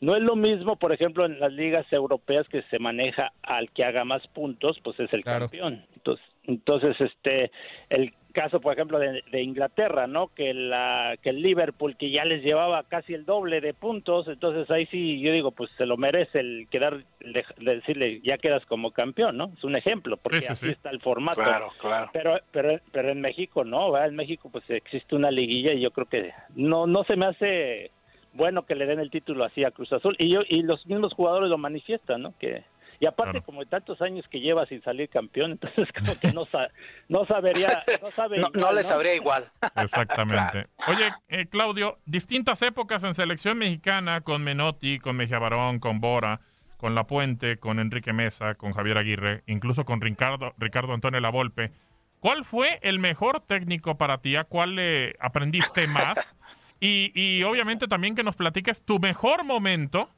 No 0.00 0.16
es 0.16 0.22
lo 0.22 0.36
mismo, 0.36 0.76
por 0.76 0.92
ejemplo, 0.92 1.24
en 1.24 1.40
las 1.40 1.52
ligas 1.52 1.90
europeas 1.92 2.46
que 2.48 2.62
se 2.64 2.78
maneja 2.78 3.32
al 3.42 3.70
que 3.70 3.84
haga 3.84 4.04
más 4.04 4.26
puntos, 4.28 4.78
pues 4.82 4.98
es 5.00 5.12
el 5.12 5.22
Claro. 5.22 5.46
campeón. 5.46 5.84
Entonces, 5.96 6.26
entonces 6.44 7.00
este, 7.00 7.50
el 7.88 8.12
caso, 8.32 8.60
por 8.60 8.74
ejemplo, 8.74 8.98
de, 8.98 9.22
de 9.30 9.42
Inglaterra, 9.42 10.06
¿no? 10.08 10.26
Que 10.34 10.52
la, 10.52 11.16
que 11.22 11.30
el 11.30 11.40
Liverpool, 11.40 11.96
que 11.96 12.10
ya 12.10 12.24
les 12.24 12.42
llevaba 12.42 12.82
casi 12.82 13.14
el 13.14 13.24
doble 13.24 13.60
de 13.60 13.72
puntos, 13.72 14.26
entonces 14.28 14.68
ahí 14.72 14.86
sí, 14.86 15.20
yo 15.20 15.32
digo, 15.32 15.52
pues 15.52 15.70
se 15.78 15.86
lo 15.86 15.96
merece 15.96 16.40
el 16.40 16.66
quedar, 16.68 17.04
de, 17.20 17.44
de 17.58 17.74
decirle, 17.76 18.20
ya 18.24 18.36
quedas 18.36 18.66
como 18.66 18.90
campeón, 18.90 19.36
¿no? 19.36 19.52
Es 19.56 19.62
un 19.64 19.76
ejemplo, 19.76 20.16
porque 20.16 20.40
Sí, 20.40 20.46
sí, 20.46 20.52
así 20.52 20.66
sí. 20.66 20.72
está 20.72 20.90
el 20.90 21.00
formato. 21.00 21.40
Claro, 21.40 21.68
claro. 21.80 22.10
Pero, 22.12 22.40
pero, 22.50 22.80
pero 22.92 23.10
en 23.10 23.20
México 23.20 23.64
no, 23.64 23.92
¿verdad? 23.92 24.08
En 24.08 24.16
México 24.16 24.50
pues 24.50 24.68
existe 24.68 25.14
una 25.14 25.30
liguilla 25.30 25.72
y 25.72 25.80
yo 25.80 25.92
creo 25.92 26.06
que 26.08 26.32
no, 26.56 26.86
no 26.88 27.04
se 27.04 27.14
me 27.16 27.26
hace 27.26 27.92
bueno 28.34 28.66
que 28.66 28.74
le 28.74 28.84
den 28.86 29.00
el 29.00 29.10
título 29.10 29.44
así 29.44 29.64
a 29.64 29.70
Cruz 29.70 29.92
Azul 29.92 30.14
y 30.18 30.28
yo 30.30 30.40
y 30.48 30.62
los 30.62 30.84
mismos 30.86 31.14
jugadores 31.14 31.48
lo 31.48 31.56
manifiestan, 31.58 32.22
¿no? 32.22 32.34
Que 32.38 32.64
y 33.00 33.06
aparte 33.06 33.32
Claro. 33.32 33.44
como 33.46 33.60
de 33.60 33.66
tantos 33.66 34.00
años 34.02 34.24
que 34.30 34.38
lleva 34.40 34.66
sin 34.66 34.80
salir 34.82 35.08
campeón, 35.08 35.50
entonces 35.60 35.88
como 35.98 36.18
que 36.18 36.32
no 36.32 36.46
sa- 36.46 36.68
no 37.08 37.24
sabería, 37.26 37.82
no 38.00 38.10
sabe 38.12 38.38
No, 38.38 38.48
no 38.52 38.58
igual, 38.60 38.74
le 38.76 38.84
sabría 38.84 39.14
igual. 39.16 39.50
Exactamente. 39.76 40.66
Oye, 40.88 41.10
eh, 41.28 41.46
Claudio, 41.46 41.98
distintas 42.06 42.62
épocas 42.62 43.02
en 43.04 43.14
selección 43.14 43.58
mexicana 43.58 44.20
con 44.20 44.42
Menotti, 44.44 44.98
con 44.98 45.16
Mejía 45.16 45.38
Barón, 45.38 45.80
con 45.80 45.98
Bora, 46.00 46.40
con 46.76 46.94
La 46.94 47.04
Puente, 47.06 47.56
con 47.58 47.78
Enrique 47.78 48.12
Mesa, 48.12 48.54
con 48.54 48.72
Javier 48.72 48.98
Aguirre, 48.98 49.42
incluso 49.46 49.84
con 49.84 50.00
Ricardo, 50.00 50.54
Ricardo 50.58 50.92
Antonio 50.92 51.20
Lavolpe. 51.20 51.72
¿Cuál 52.20 52.44
fue 52.44 52.78
el 52.82 52.98
mejor 53.00 53.40
técnico 53.40 53.96
para 53.98 54.18
ti? 54.18 54.36
¿A 54.36 54.44
cuál 54.44 54.76
le 54.76 55.14
aprendiste 55.20 55.86
más? 55.88 56.34
Y, 56.80 57.12
y 57.14 57.42
obviamente 57.44 57.86
también 57.88 58.14
que 58.14 58.22
nos 58.24 58.36
platiques 58.36 58.82
tu 58.84 58.98
mejor 58.98 59.44
momento, 59.44 60.08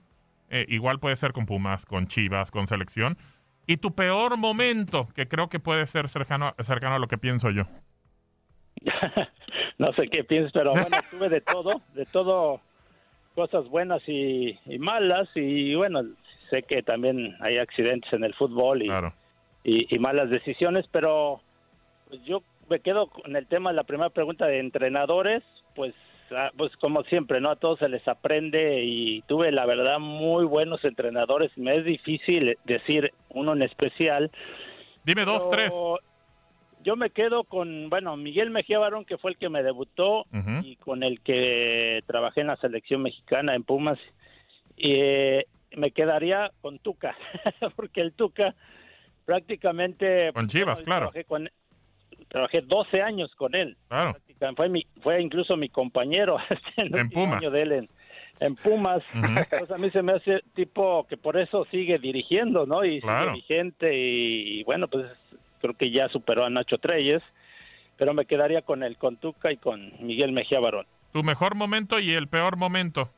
eh, 0.51 0.67
igual 0.69 0.99
puede 0.99 1.17
ser 1.17 1.33
con 1.33 1.47
Pumas, 1.47 1.87
con 1.87 2.07
Chivas, 2.07 2.51
con 2.51 2.67
selección, 2.67 3.17
y 3.67 3.77
tu 3.79 3.95
peor 3.95 4.37
momento, 4.37 5.09
que 5.15 5.29
creo 5.29 5.49
que 5.49 5.59
puede 5.61 5.87
ser 5.87 6.09
cercano, 6.09 6.55
cercano 6.63 6.97
a 6.97 6.99
lo 6.99 7.09
que 7.09 7.19
pienso 7.19 7.51
yo. 7.51 7.65
no 9.79 9.93
sé 9.95 10.09
qué 10.09 10.25
piensas, 10.25 10.53
pero 10.53 10.73
bueno, 10.73 10.97
tuve 11.11 11.29
de 11.29 11.41
todo, 11.41 11.81
de 11.95 12.07
todo, 12.07 12.61
cosas 13.35 13.69
buenas 13.69 14.03
y, 14.07 14.59
y 14.67 14.79
malas, 14.79 15.29
y 15.35 15.75
bueno, 15.75 16.03
sé 16.51 16.63
que 16.63 16.83
también 16.83 17.37
hay 17.41 17.59
accidentes 17.59 18.13
en 18.13 18.25
el 18.25 18.35
fútbol 18.35 18.83
y, 18.83 18.87
Claro. 18.87 19.13
y, 19.65 19.95
y 19.95 19.99
malas 19.99 20.31
decisiones, 20.31 20.87
pero 20.91 21.41
pues 22.09 22.23
yo 22.25 22.43
me 22.69 22.81
quedo 22.81 23.09
con 23.09 23.35
el 23.37 23.47
tema 23.47 23.71
de 23.71 23.77
la 23.77 23.85
primera 23.85 24.11
pregunta 24.11 24.47
de 24.47 24.61
entrenadores, 24.61 25.43
pues, 25.75 25.95
pues 26.57 26.75
como 26.77 27.03
siempre, 27.05 27.41
¿no? 27.41 27.51
A 27.51 27.57
todos 27.57 27.79
se 27.79 27.89
les 27.89 28.07
aprende 28.09 28.83
y 28.85 29.23
tuve 29.23 29.53
la 29.53 29.67
verdad 29.67 29.99
muy 29.99 30.45
buenos 30.45 30.85
entrenadores, 30.85 31.51
me 31.57 31.77
es 31.77 31.85
difícil 31.85 32.59
decir 32.65 33.13
uno 33.31 33.53
en 33.53 33.63
especial, 33.63 34.31
Dime 35.07 35.25
dos, 35.25 35.49
tres. 35.49 35.73
Yo 36.83 36.97
me 36.97 37.11
quedo 37.11 37.45
con, 37.45 37.89
bueno, 37.91 38.17
Miguel 38.17 38.51
Mejía 38.51 38.81
Barón, 38.81 39.05
que 39.05 39.19
fue 39.19 39.31
el 39.31 39.39
que 39.39 39.49
me 39.49 39.63
debutó 39.63 40.25
y 40.63 40.77
con 40.77 41.05
el 41.05 41.21
que 41.21 42.03
trabajé 42.07 42.41
en 42.41 42.49
la 42.49 42.57
selección 42.57 43.03
mexicana 43.03 43.55
en 43.55 43.63
Pumas. 43.63 43.99
Y 44.77 44.95
eh, 44.95 45.47
me 45.77 45.93
quedaría 45.93 46.51
con 46.61 46.81
Tuca, 46.81 47.17
porque 47.77 48.01
el 48.01 48.15
Tuca 48.15 48.55
prácticamente... 49.25 50.33
Con 50.33 50.49
Chivas, 50.49 50.83
claro. 50.83 51.11
Trabajé, 51.11 51.25
con, 51.25 51.49
trabajé 52.29 52.61
12 52.63 53.01
años 53.01 53.33
con 53.37 53.55
él. 53.55 53.77
Claro. 53.89 54.17
Fue, 54.57 54.69
mi, 54.69 54.87
fue 55.03 55.21
incluso 55.23 55.57
mi 55.57 55.69
compañero 55.69 56.37
en, 56.77 56.97
En 56.97 57.11
Pumas. 57.11 57.39
año 57.43 57.51
de 57.51 57.63
él 57.63 57.73
en, 57.73 57.89
en 58.41 58.55
Pumas. 58.57 59.03
Ujú. 59.15 59.23
Pues 59.59 59.71
a 59.71 59.79
mí 59.79 59.91
se 59.91 60.03
me 60.03 60.13
hace 60.13 60.41
tipo 60.55 61.07
que 61.09 61.17
por 61.17 61.39
eso 61.39 61.67
sigue 61.71 61.99
dirigiendo, 61.99 62.67
¿no? 62.67 62.85
Y 62.85 63.01
Claro. 63.01 63.33
sigue 63.33 63.43
vigente 63.43 63.97
y, 63.97 64.63
bueno, 64.65 64.89
pues 64.89 65.07
creo 65.61 65.75
que 65.75 65.91
ya 65.91 66.09
superó 66.09 66.45
a 66.45 66.51
Nacho 66.51 66.79
Treyes, 66.79 67.23
pero 67.97 68.13
me 68.13 68.27
quedaría 68.27 68.61
con 68.63 68.83
el 68.83 68.99
con 68.99 69.17
Tuca 69.17 69.51
y 69.53 69.57
con 69.57 69.93
Miguel 70.07 70.33
Mejía 70.33 70.61
Barón. 70.61 70.87
Tu 71.13 71.23
mejor 71.23 71.55
momento 71.55 71.99
y 71.99 72.11
el 72.13 72.29
peor 72.29 72.57
momento. 72.59 73.09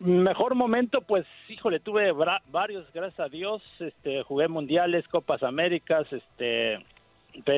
Mejor 0.00 0.54
momento, 0.56 1.00
pues, 1.02 1.24
híjole, 1.48 1.78
tuve 1.80 2.10
varios, 2.50 2.92
gracias 2.92 3.20
a 3.20 3.28
Dios, 3.28 3.62
este, 3.78 4.22
jugué 4.24 4.48
mundiales, 4.48 5.06
Copas 5.08 5.42
Américas, 5.44 6.04
este, 6.12 6.78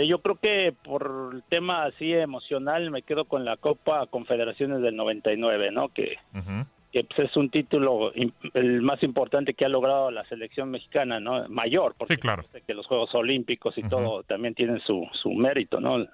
yo 0.06 0.18
creo 0.20 0.36
que 0.36 0.74
por 0.84 1.30
el 1.34 1.42
tema 1.44 1.84
así 1.84 2.12
emocional 2.12 2.90
me 2.90 3.02
quedo 3.02 3.24
con 3.26 3.44
la 3.44 3.56
Copa 3.56 4.06
Confederaciones 4.06 4.80
del 4.82 4.96
99, 4.96 5.70
¿no? 5.70 5.88
Que 5.90 6.16
Ujú. 6.34 6.64
que 6.92 7.04
pues, 7.04 7.28
es 7.30 7.36
un 7.36 7.50
título 7.50 8.12
el 8.54 8.82
más 8.82 9.02
importante 9.02 9.54
que 9.54 9.64
ha 9.66 9.68
logrado 9.68 10.10
la 10.10 10.24
selección 10.24 10.70
mexicana, 10.70 11.20
¿no? 11.20 11.46
Mayor, 11.48 11.94
porque 11.98 12.14
Sí, 12.14 12.20
claro. 12.20 12.44
que 12.66 12.74
los 12.74 12.86
Juegos 12.86 13.14
Olímpicos 13.14 13.76
y 13.76 13.82
todo 13.82 14.22
también 14.22 14.54
tienen 14.54 14.80
su, 14.80 15.06
su 15.22 15.30
mérito, 15.32 15.80
¿no? 15.80 16.06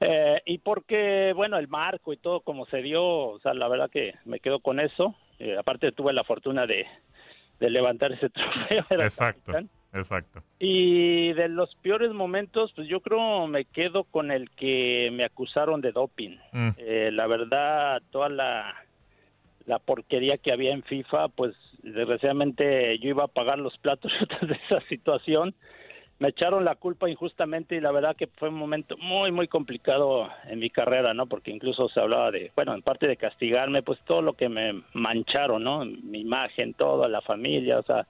Eh, 0.00 0.42
y 0.46 0.58
porque, 0.58 1.32
bueno, 1.34 1.58
el 1.58 1.68
marco 1.68 2.12
y 2.12 2.16
todo 2.16 2.40
como 2.40 2.66
se 2.66 2.82
dio, 2.82 3.02
o 3.04 3.38
sea, 3.38 3.54
la 3.54 3.68
verdad 3.68 3.88
que 3.88 4.14
me 4.24 4.40
quedo 4.40 4.58
con 4.60 4.80
eso. 4.80 5.14
Eh, 5.38 5.56
aparte 5.56 5.92
tuve 5.92 6.12
la 6.12 6.24
fortuna 6.24 6.66
de, 6.66 6.86
de 7.60 7.70
levantar 7.70 8.12
ese 8.12 8.28
trofeo. 8.30 8.84
Exacto. 8.90 9.52
capitán. 9.52 9.70
Exacto. 9.92 10.42
Y 10.58 11.32
de 11.34 11.48
los 11.48 11.74
peores 11.76 12.12
momentos, 12.12 12.72
pues 12.74 12.88
yo 12.88 13.00
creo 13.00 13.46
me 13.46 13.66
quedo 13.66 14.04
con 14.04 14.30
el 14.30 14.50
que 14.50 15.10
me 15.12 15.24
acusaron 15.24 15.80
de 15.80 15.92
doping. 15.92 16.36
Mm. 16.52 16.70
Eh, 16.78 17.10
la 17.12 17.26
verdad, 17.26 18.00
toda 18.10 18.28
la, 18.30 18.74
la 19.66 19.78
porquería 19.78 20.38
que 20.38 20.52
había 20.52 20.72
en 20.72 20.82
FIFA, 20.82 21.28
pues 21.28 21.54
desgraciadamente 21.82 22.98
yo 22.98 23.10
iba 23.10 23.24
a 23.24 23.28
pagar 23.28 23.58
los 23.58 23.76
platos 23.78 24.12
de 24.40 24.58
esa 24.66 24.80
situación. 24.88 25.54
Me 26.18 26.28
echaron 26.28 26.64
la 26.64 26.76
culpa 26.76 27.10
injustamente 27.10 27.74
y 27.74 27.80
la 27.80 27.90
verdad 27.90 28.14
que 28.14 28.28
fue 28.28 28.48
un 28.48 28.54
momento 28.54 28.96
muy, 28.96 29.32
muy 29.32 29.48
complicado 29.48 30.30
en 30.44 30.60
mi 30.60 30.70
carrera, 30.70 31.12
¿no? 31.14 31.26
Porque 31.26 31.50
incluso 31.50 31.88
se 31.88 31.98
hablaba 31.98 32.30
de, 32.30 32.52
bueno, 32.54 32.74
en 32.74 32.82
parte 32.82 33.08
de 33.08 33.16
castigarme, 33.16 33.82
pues 33.82 33.98
todo 34.06 34.22
lo 34.22 34.34
que 34.34 34.48
me 34.48 34.84
mancharon, 34.94 35.64
¿no? 35.64 35.84
Mi 35.84 36.20
imagen, 36.20 36.74
todo, 36.74 37.08
la 37.08 37.22
familia, 37.22 37.80
o 37.80 37.82
sea, 37.82 38.06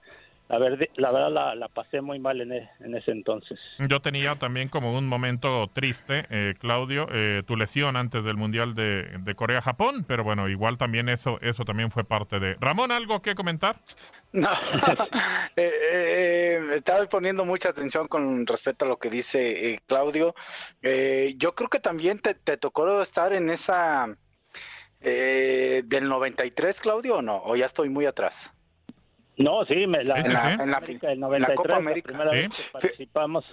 la, 0.49 0.59
verdad 0.59 1.31
la, 1.31 1.55
la 1.55 1.67
pasé 1.69 2.01
muy 2.01 2.19
mal 2.19 2.41
en, 2.41 2.51
e- 2.51 2.69
en 2.79 2.95
ese 2.95 3.11
entonces. 3.11 3.59
Yo 3.79 4.01
tenía 4.01 4.35
también 4.35 4.69
como 4.69 4.97
un 4.97 5.07
momento 5.07 5.69
triste, 5.73 6.25
eh, 6.29 6.53
Claudio, 6.59 7.07
eh, 7.11 7.43
tu 7.45 7.55
lesión 7.55 7.95
antes 7.95 8.23
del 8.23 8.37
Mundial 8.37 8.75
de, 8.75 9.03
de 9.19 9.35
Corea-Japón, 9.35 10.05
pero 10.07 10.23
bueno, 10.23 10.49
igual 10.49 10.77
también 10.77 11.09
eso, 11.09 11.39
eso 11.41 11.65
también 11.65 11.91
fue 11.91 12.03
parte 12.03 12.39
de... 12.39 12.55
Ramón, 12.59 12.91
¿algo 12.91 13.21
que 13.21 13.35
comentar? 13.35 13.77
No, 14.33 14.49
eh, 15.55 15.69
eh, 15.69 16.59
eh, 16.59 16.59
estaba 16.73 17.05
poniendo 17.05 17.45
mucha 17.45 17.69
atención 17.69 18.07
con 18.07 18.47
respecto 18.47 18.83
a 18.83 18.87
lo 18.87 18.97
que 18.97 19.11
dice 19.11 19.73
eh, 19.73 19.79
Claudio. 19.85 20.33
Eh, 20.81 21.35
yo 21.37 21.53
creo 21.53 21.69
que 21.69 21.79
también 21.79 22.17
te, 22.17 22.33
te 22.33 22.57
tocó 22.57 23.03
estar 23.03 23.31
en 23.33 23.51
esa 23.51 24.07
eh, 25.01 25.83
del 25.85 26.09
93, 26.09 26.79
Claudio, 26.81 27.17
o 27.17 27.21
no? 27.21 27.43
¿O 27.43 27.55
ya 27.55 27.67
estoy 27.67 27.89
muy 27.89 28.07
atrás? 28.07 28.49
No, 29.37 29.65
sí, 29.65 29.87
me, 29.87 30.03
la, 30.03 30.15
Sí, 30.17 30.27
en 30.27 30.33
la. 30.33 30.53
En 30.53 30.71
la- 30.71 30.77
América 30.77 31.07
del 31.07 31.19
la 31.19 31.27
93, 31.27 31.55
Copa 31.57 31.75
América. 31.77 32.07
primera 32.09 32.31
Sí. 32.31 32.37
vez 32.37 32.49
que 32.55 32.63
participamos 32.71 33.45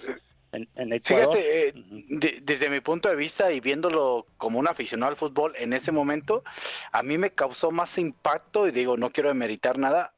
en, 0.51 0.67
en 0.75 0.93
Ecuador. 0.93 1.33
Fíjate, 1.35 1.67
eh, 1.69 1.73
de- 1.75 2.39
desde 2.43 2.69
mi 2.69 2.81
punto 2.81 3.09
de 3.09 3.15
vista 3.15 3.51
y 3.51 3.59
viéndolo 3.61 4.25
como 4.37 4.59
un 4.59 4.67
aficionado 4.67 5.09
al 5.11 5.17
fútbol 5.17 5.53
en 5.57 5.73
ese 5.73 5.91
momento, 5.91 6.43
a 6.91 7.01
mí 7.03 7.17
me 7.17 7.31
causó 7.31 7.71
más 7.71 7.97
impacto 7.97 8.67
y 8.67 8.71
digo, 8.71 8.97
no 8.97 9.09
quiero 9.11 9.29
demeritar 9.29 9.77
nada, 9.77 10.13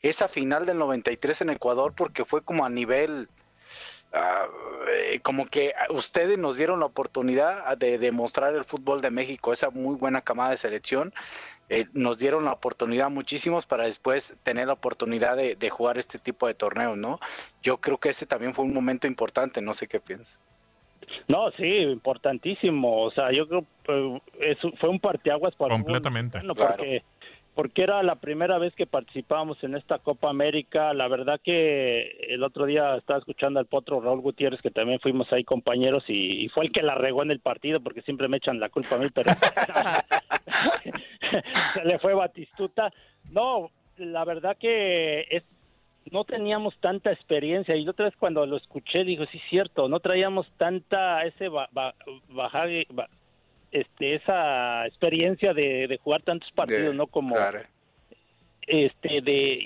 esa 0.00 0.28
final 0.28 0.64
del 0.64 0.78
93 0.78 1.40
en 1.42 1.50
Ecuador 1.50 1.92
porque 1.96 2.24
fue 2.24 2.42
como 2.42 2.64
a 2.64 2.70
nivel 2.70 3.28
Ah, 4.14 4.46
eh, 4.90 5.20
como 5.22 5.46
que 5.46 5.72
ustedes 5.88 6.36
nos 6.38 6.58
dieron 6.58 6.80
la 6.80 6.84
oportunidad 6.84 7.74
de 7.78 7.96
demostrar 7.96 8.54
el 8.54 8.66
fútbol 8.66 9.00
de 9.00 9.10
México, 9.10 9.54
esa 9.54 9.70
muy 9.70 9.94
buena 9.96 10.20
camada 10.20 10.50
de 10.50 10.58
selección, 10.58 11.14
eh, 11.72 11.86
nos 11.94 12.18
dieron 12.18 12.44
la 12.44 12.52
oportunidad 12.52 13.08
muchísimos 13.08 13.64
para 13.64 13.86
después 13.86 14.36
tener 14.42 14.66
la 14.66 14.74
oportunidad 14.74 15.38
de, 15.38 15.70
jugar 15.70 15.96
este 15.96 16.18
tipo 16.18 16.46
de 16.46 16.52
torneos, 16.52 16.98
¿no? 16.98 17.18
Yo 17.62 17.78
creo 17.78 17.96
que 17.96 18.10
ese 18.10 18.26
también 18.26 18.52
fue 18.52 18.66
un 18.66 18.74
momento 18.74 19.06
importante, 19.06 19.62
no 19.62 19.72
sé 19.72 19.86
qué 19.88 19.98
piensas. 19.98 20.38
No, 21.28 21.50
sí, 21.52 21.64
importantísimo. 21.64 23.02
O 23.02 23.10
sea, 23.10 23.32
yo 23.32 23.48
creo 23.48 23.64
que 23.84 24.20
eh, 24.40 24.56
fue 24.78 24.90
un 24.90 25.00
parteaguas 25.00 25.54
para 25.54 25.74
completamente. 25.74 26.40
porque 26.54 27.02
porque 27.54 27.82
era 27.82 28.02
la 28.02 28.16
primera 28.16 28.56
vez 28.58 28.74
que 28.74 28.86
participábamos 28.86 29.62
en 29.62 29.74
esta 29.74 29.98
Copa 29.98 30.30
América. 30.30 30.94
La 30.94 31.06
verdad 31.08 31.38
que 31.42 32.10
el 32.28 32.42
otro 32.42 32.64
día 32.64 32.96
estaba 32.96 33.18
escuchando 33.18 33.60
al 33.60 33.66
potro 33.66 34.00
Raúl 34.00 34.22
Gutiérrez, 34.22 34.62
que 34.62 34.70
también 34.70 35.00
fuimos 35.00 35.30
ahí 35.32 35.44
compañeros, 35.44 36.02
y, 36.08 36.48
fue 36.48 36.64
el 36.64 36.72
que 36.72 36.82
la 36.82 36.94
regó 36.94 37.22
en 37.22 37.30
el 37.30 37.40
partido, 37.40 37.80
porque 37.80 38.02
siempre 38.02 38.28
me 38.28 38.38
echan 38.38 38.58
la 38.58 38.70
culpa 38.70 38.96
a 38.96 38.98
mí, 38.98 39.06
pero 39.12 39.32
se 41.74 41.84
le 41.84 41.98
fue 41.98 42.14
Batistuta. 42.14 42.92
No, 43.30 43.70
la 43.96 44.24
verdad 44.24 44.56
que 44.58 45.26
es 45.30 45.44
no 46.10 46.24
teníamos 46.24 46.76
tanta 46.80 47.12
experiencia 47.12 47.76
y 47.76 47.88
otra 47.88 48.06
vez 48.06 48.16
cuando 48.16 48.44
lo 48.44 48.56
escuché 48.56 49.04
digo 49.04 49.24
sí 49.26 49.38
es 49.38 49.48
cierto 49.48 49.88
no 49.88 50.00
traíamos 50.00 50.50
tanta 50.58 51.24
ese 51.24 51.48
bajaje 52.28 52.88
este, 53.72 54.16
esa 54.16 54.86
experiencia 54.86 55.54
de, 55.54 55.98
jugar 56.02 56.22
tantos 56.22 56.50
partidos, 56.52 56.94
¿no? 56.94 57.06
Como 57.06 57.34
este 58.66 59.20
de 59.22 59.58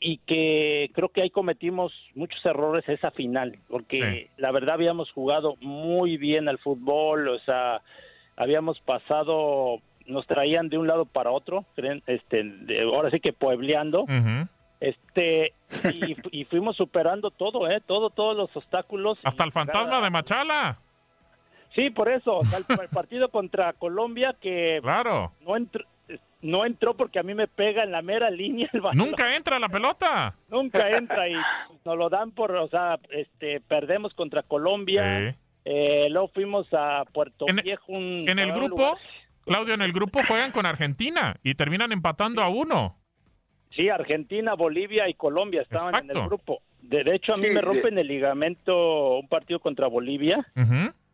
y, 0.00 0.18
que 0.26 0.90
creo 0.94 1.10
que 1.10 1.22
ahí 1.22 1.30
cometimos 1.30 1.92
muchos 2.14 2.40
errores 2.46 2.88
esa 2.88 3.10
final, 3.10 3.58
porque 3.68 4.30
la 4.36 4.52
verdad 4.52 4.74
habíamos 4.74 5.10
jugado 5.10 5.56
muy 5.60 6.16
bien 6.16 6.48
al 6.48 6.58
fútbol, 6.58 7.28
o 7.28 7.38
sea, 7.40 7.82
habíamos 8.36 8.80
pasado 8.80 9.80
nos 10.08 10.26
traían 10.26 10.68
de 10.68 10.78
un 10.78 10.86
lado 10.86 11.04
para 11.04 11.30
otro, 11.30 11.64
este, 12.06 12.42
de, 12.42 12.82
ahora 12.82 13.10
sí 13.10 13.20
que 13.20 13.32
puebleando, 13.32 14.06
este, 14.80 15.54
y, 16.32 16.44
fuimos 16.44 16.76
superando 16.76 17.30
todo, 17.30 17.68
eh, 17.70 17.82
todo, 17.86 18.10
todos 18.10 18.36
los 18.36 18.54
obstáculos. 18.56 19.18
Hasta 19.22 19.44
el 19.44 19.52
fantasma 19.52 20.00
de 20.00 20.10
Machala. 20.10 20.78
Sí, 21.74 21.90
por 21.90 22.08
eso, 22.08 22.40
el, 22.56 22.88
partido 22.88 23.28
contra 23.30 23.72
Colombia 23.74 24.34
que 24.40 24.80
claro. 24.82 25.32
no 25.46 25.56
entró, 25.56 25.84
no 26.40 26.64
entró 26.64 26.94
porque 26.94 27.18
a 27.18 27.22
mí 27.22 27.34
me 27.34 27.46
pega 27.46 27.82
en 27.82 27.92
la 27.92 28.02
mera 28.02 28.30
línea 28.30 28.68
el 28.72 28.80
balón. 28.80 28.98
Nunca 28.98 29.36
entra 29.36 29.58
la 29.58 29.68
pelota. 29.68 30.34
Nunca 30.48 30.90
entra 30.90 31.28
y 31.28 31.34
nos 31.84 31.96
lo 31.96 32.08
dan 32.08 32.30
por, 32.30 32.52
o 32.52 32.68
sea, 32.68 32.98
este, 33.10 33.60
perdemos 33.60 34.14
contra 34.14 34.42
Colombia. 34.42 35.36
Eh, 35.64 36.08
luego 36.10 36.28
fuimos 36.28 36.66
a 36.72 37.04
Puerto 37.12 37.44
Viejo. 37.62 37.92
en 37.92 38.38
el 38.38 38.52
grupo, 38.52 38.96
Claudio, 39.48 39.74
en 39.74 39.82
el 39.82 39.92
grupo 39.92 40.20
juegan 40.26 40.52
con 40.52 40.66
Argentina 40.66 41.36
y 41.42 41.54
terminan 41.54 41.92
empatando 41.92 42.42
a 42.42 42.48
uno. 42.48 42.96
Sí, 43.70 43.88
Argentina, 43.88 44.54
Bolivia 44.54 45.08
y 45.08 45.14
Colombia 45.14 45.62
estaban 45.62 45.94
en 45.94 46.16
el 46.16 46.24
grupo. 46.26 46.62
De, 46.80 47.02
hecho, 47.14 47.34
a 47.34 47.36
mí 47.36 47.48
me 47.50 47.60
rompen 47.60 47.98
el 47.98 48.08
ligamento 48.08 49.18
un 49.18 49.28
partido 49.28 49.60
contra 49.60 49.86
Bolivia 49.88 50.46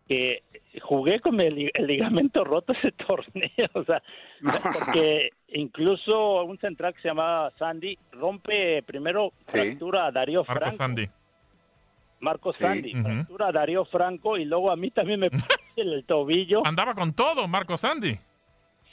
que 0.06 0.42
jugué 0.82 1.20
con 1.20 1.40
el, 1.40 1.70
ligamento 1.78 2.44
roto 2.44 2.72
ese 2.72 2.92
torneo, 3.06 3.70
o 3.72 3.84
sea, 3.84 4.02
porque 4.72 5.30
incluso 5.48 6.44
un 6.44 6.58
central 6.58 6.94
que 6.94 7.02
se 7.02 7.08
llamaba 7.08 7.50
Sandy 7.58 7.98
rompe 8.12 8.82
primero 8.82 9.32
fractura 9.46 10.06
a 10.06 10.12
Darío 10.12 10.44
Franco. 10.44 10.94
Marco 12.24 12.52
Sandy. 12.52 12.94
Marco 12.94 13.08
Sandy, 13.08 13.16
fractura 13.16 13.48
a 13.48 13.52
Darío 13.52 13.84
Franco 13.84 14.36
y 14.36 14.44
luego 14.44 14.72
a 14.72 14.76
mí 14.76 14.90
también 14.90 15.20
me 15.20 15.30
el 15.76 16.04
tobillo. 16.04 16.66
Andaba 16.66 16.94
con 16.94 17.12
todo 17.12 17.46
Marco 17.46 17.76
Sandy. 17.76 18.18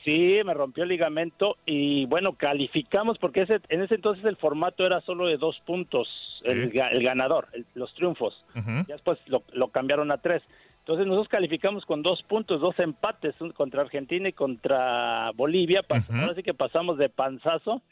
Sí, 0.03 0.39
me 0.43 0.53
rompió 0.53 0.83
el 0.83 0.89
ligamento 0.89 1.57
y 1.65 2.05
bueno, 2.07 2.33
calificamos 2.33 3.19
porque 3.19 3.41
ese, 3.41 3.59
en 3.69 3.83
ese 3.83 3.95
entonces 3.95 4.25
el 4.25 4.35
formato 4.35 4.85
era 4.85 4.99
solo 5.01 5.27
de 5.27 5.37
dos 5.37 5.59
puntos, 5.65 6.07
el, 6.43 6.71
ganador, 6.71 7.47
los 7.75 7.93
triunfos. 7.93 8.43
Ya 8.55 8.95
después 8.95 9.19
lo, 9.27 9.43
lo 9.53 9.67
cambiaron 9.69 10.11
a 10.11 10.17
tres. 10.17 10.41
Entonces 10.79 11.05
nosotros 11.05 11.29
calificamos 11.29 11.85
con 11.85 12.01
dos 12.01 12.23
puntos, 12.23 12.59
dos 12.59 12.79
empates 12.79 13.35
contra 13.53 13.81
Argentina 13.81 14.27
y 14.27 14.33
contra 14.33 15.31
Bolivia. 15.35 15.85
Ahora 15.89 16.33
sí 16.33 16.41
que 16.41 16.55
pasamos 16.55 16.97
de 16.97 17.09
panzazo 17.09 17.83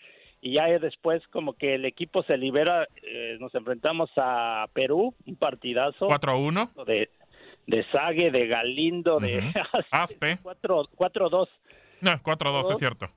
y 0.42 0.54
ya 0.54 0.66
después 0.80 1.26
como 1.28 1.54
que 1.54 1.76
el 1.76 1.86
equipo 1.86 2.24
se 2.24 2.38
libera, 2.38 2.88
eh, 3.04 3.38
nos 3.40 3.54
enfrentamos 3.56 4.10
a 4.18 4.66
Perú, 4.74 5.14
un 5.26 5.36
partidazo. 5.36 6.08
4 6.08 6.32
a 6.32 6.36
1. 6.36 6.72
De, 6.86 7.10
de 7.68 7.86
Sague, 7.92 8.32
de 8.32 8.48
Galindo, 8.48 9.20
de 9.20 9.40
Aspe. 9.92 10.40
4-2. 10.44 11.48
No, 12.02 12.12
4-2, 12.12 12.72
es 12.74 12.80
cierto. 12.80 13.10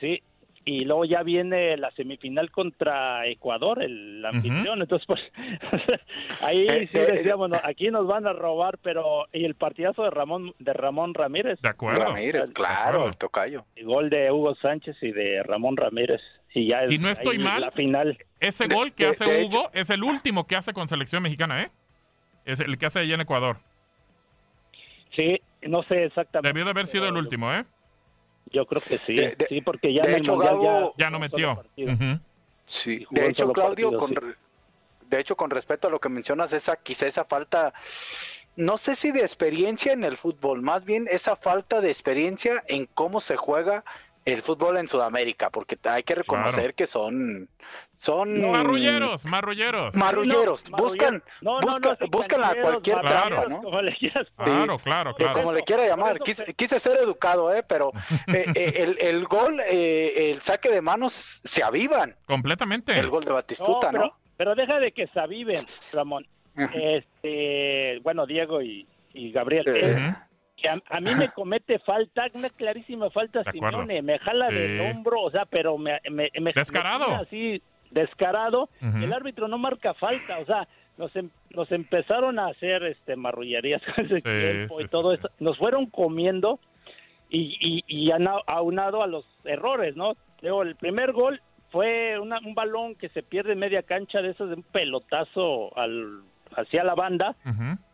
Sí, 0.00 0.20
y 0.64 0.84
luego 0.84 1.04
ya 1.04 1.22
viene 1.22 1.76
la 1.76 1.90
semifinal 1.92 2.50
contra 2.50 3.26
Ecuador, 3.26 3.82
el 3.82 4.24
anfitrión, 4.24 4.80
entonces 4.80 5.06
pues 5.06 5.20
ahí 6.40 6.66
eh, 6.66 6.86
sí 6.86 6.98
eh, 6.98 7.06
decíamos, 7.06 7.50
aquí 7.62 7.90
nos 7.90 8.06
van 8.06 8.26
a 8.26 8.32
robar, 8.32 8.78
pero 8.78 9.26
y 9.32 9.44
el 9.44 9.54
partidazo 9.54 10.04
de 10.04 10.10
Ramón 10.10 10.54
de 10.58 10.72
Ramón 10.72 11.12
Ramírez. 11.12 11.60
De 11.60 11.68
acuerdo. 11.68 12.04
Ramírez, 12.04 12.50
claro, 12.52 13.06
el 13.06 13.16
tocayo. 13.16 13.66
El 13.76 13.84
gol 13.84 14.08
de 14.08 14.30
Hugo 14.32 14.54
Sánchez 14.56 14.96
y 15.02 15.12
de 15.12 15.42
Ramón 15.42 15.76
Ramírez. 15.76 16.22
Y 16.54 16.68
ya 16.68 16.86
no 17.00 17.10
estoy 17.10 17.38
mal, 17.38 17.60
la 17.60 17.72
final. 17.72 18.16
ese 18.38 18.68
gol 18.68 18.92
que 18.92 19.08
hace 19.08 19.44
Hugo 19.44 19.70
es 19.72 19.90
el 19.90 20.04
último 20.04 20.46
que 20.46 20.54
hace 20.54 20.72
con 20.72 20.88
selección 20.88 21.22
mexicana, 21.22 21.62
¿eh? 21.62 21.70
Es 22.44 22.60
el 22.60 22.78
que 22.78 22.86
hace 22.86 23.00
allá 23.00 23.14
en 23.14 23.20
Ecuador. 23.22 23.56
Sí, 25.16 25.40
no 25.62 25.82
sé 25.82 26.04
exactamente. 26.04 26.48
Debió 26.48 26.64
de 26.64 26.70
haber 26.70 26.86
sido 26.86 27.08
el 27.08 27.16
último, 27.16 27.52
¿eh? 27.52 27.64
Yo 28.52 28.66
creo 28.66 28.80
que 28.80 28.98
sí, 28.98 29.16
sí, 29.48 29.60
porque 29.62 29.92
ya 29.92 30.02
de 30.02 30.18
hecho, 30.18 30.38
Gabo, 30.38 30.94
ya, 30.96 31.10
no 31.10 31.18
metió. 31.18 31.64
Sí, 32.66 33.04
de 33.10 33.26
hecho, 33.26 33.52
Claudio, 33.52 33.96
con, 33.96 34.14
de 34.14 35.20
hecho, 35.20 35.36
con 35.36 35.50
respecto 35.50 35.88
a 35.88 35.90
lo 35.90 35.98
que 35.98 36.08
mencionas, 36.08 36.52
esa 36.52 36.76
quizá 36.76 37.06
esa 37.06 37.24
falta, 37.24 37.74
no 38.54 38.76
sé 38.76 38.94
si 38.94 39.10
de 39.10 39.20
experiencia 39.20 39.92
en 39.92 40.04
el 40.04 40.16
fútbol, 40.16 40.62
más 40.62 40.84
bien 40.84 41.08
esa 41.10 41.34
falta 41.34 41.80
de 41.80 41.90
experiencia 41.90 42.62
en 42.68 42.86
cómo 42.86 43.20
se 43.20 43.36
juega 43.36 43.84
el 44.24 44.42
fútbol 44.42 44.78
en 44.78 44.88
Sudamérica, 44.88 45.50
porque 45.50 45.78
hay 45.84 46.02
que 46.02 46.14
reconocer 46.14 46.74
que 46.74 46.86
son 46.86 47.48
son 47.94 48.40
marrulleros, 48.50 49.24
marrulleros. 49.24 49.94
Marrulleros, 49.94 50.64
buscan 50.70 51.22
buscan, 52.10 52.44
a 52.44 52.54
cualquier 52.54 53.00
trampa, 53.00 53.46
¿no? 53.48 53.62
Como 53.62 53.82
le 53.82 53.94
quieras. 53.96 54.26
Claro, 54.36 54.78
claro, 54.78 55.14
claro. 55.14 55.32
Como 55.34 55.52
le 55.52 55.62
quiera 55.62 55.86
llamar, 55.86 56.18
quise, 56.20 56.78
ser 56.78 56.98
educado, 56.98 57.54
eh, 57.54 57.62
pero 57.66 57.92
eh, 58.28 58.46
eh, 58.54 58.74
el, 58.76 58.98
el, 59.00 59.24
gol 59.24 59.60
eh, 59.60 60.30
el 60.30 60.42
saque 60.42 60.70
de 60.70 60.80
manos 60.80 61.40
se 61.44 61.62
avivan. 61.62 62.16
Completamente. 62.26 62.98
El 62.98 63.08
gol 63.08 63.24
de 63.24 63.32
Batistuta, 63.32 63.90
pero, 63.90 64.04
¿no? 64.04 64.16
Pero 64.36 64.54
deja 64.54 64.78
de 64.78 64.92
que 64.92 65.06
se 65.08 65.20
aviven, 65.20 65.64
Ramón. 65.92 66.26
Este, 66.56 67.98
bueno, 68.02 68.26
Diego 68.26 68.62
y, 68.62 68.86
Gabriel 69.32 69.64
a, 70.68 71.00
mí 71.00 71.10
me 71.18 71.28
comete 71.30 71.78
falta, 71.80 72.26
una 72.34 72.50
clarísima 72.50 73.10
falta 73.10 73.42
Simone, 73.50 74.02
me 74.02 74.18
jala 74.18 74.48
del 74.48 74.80
hombro, 74.80 75.22
o 75.22 75.30
sea, 75.30 75.44
pero 75.44 75.78
me, 75.78 76.00
me, 76.10 76.30
descarado. 76.54 77.14
así 77.14 77.62
descarado, 77.90 78.68
el 78.80 79.12
árbitro 79.12 79.48
no 79.48 79.58
marca 79.58 79.94
falta, 79.94 80.38
o 80.38 80.44
sea, 80.46 80.66
nos, 80.96 81.14
em, 81.16 81.30
nos 81.50 81.70
empezaron 81.72 82.38
a 82.38 82.48
hacer 82.48 82.82
este 82.84 83.16
marrullerías 83.16 83.82
ese 83.96 84.20
tiempo 84.20 84.80
y 84.80 84.86
todo 84.86 85.12
eso, 85.12 85.28
nos 85.38 85.58
fueron 85.58 85.86
comiendo 85.86 86.60
y, 87.30 87.56
y, 87.60 87.84
y 87.86 88.10
aunado 88.12 89.02
a 89.02 89.06
los 89.06 89.24
errores, 89.44 89.96
¿no? 89.96 90.14
Luego, 90.42 90.62
el 90.62 90.76
primer 90.76 91.12
gol 91.12 91.40
fue 91.70 92.18
un 92.18 92.54
balón 92.54 92.94
que 92.94 93.08
se 93.08 93.22
pierde 93.22 93.54
en 93.54 93.58
media 93.58 93.82
cancha 93.82 94.22
de 94.22 94.30
esos 94.30 94.48
de 94.48 94.56
un 94.56 94.62
pelotazo 94.62 95.76
al, 95.76 96.22
hacia 96.56 96.84
la 96.84 96.94
banda 96.94 97.34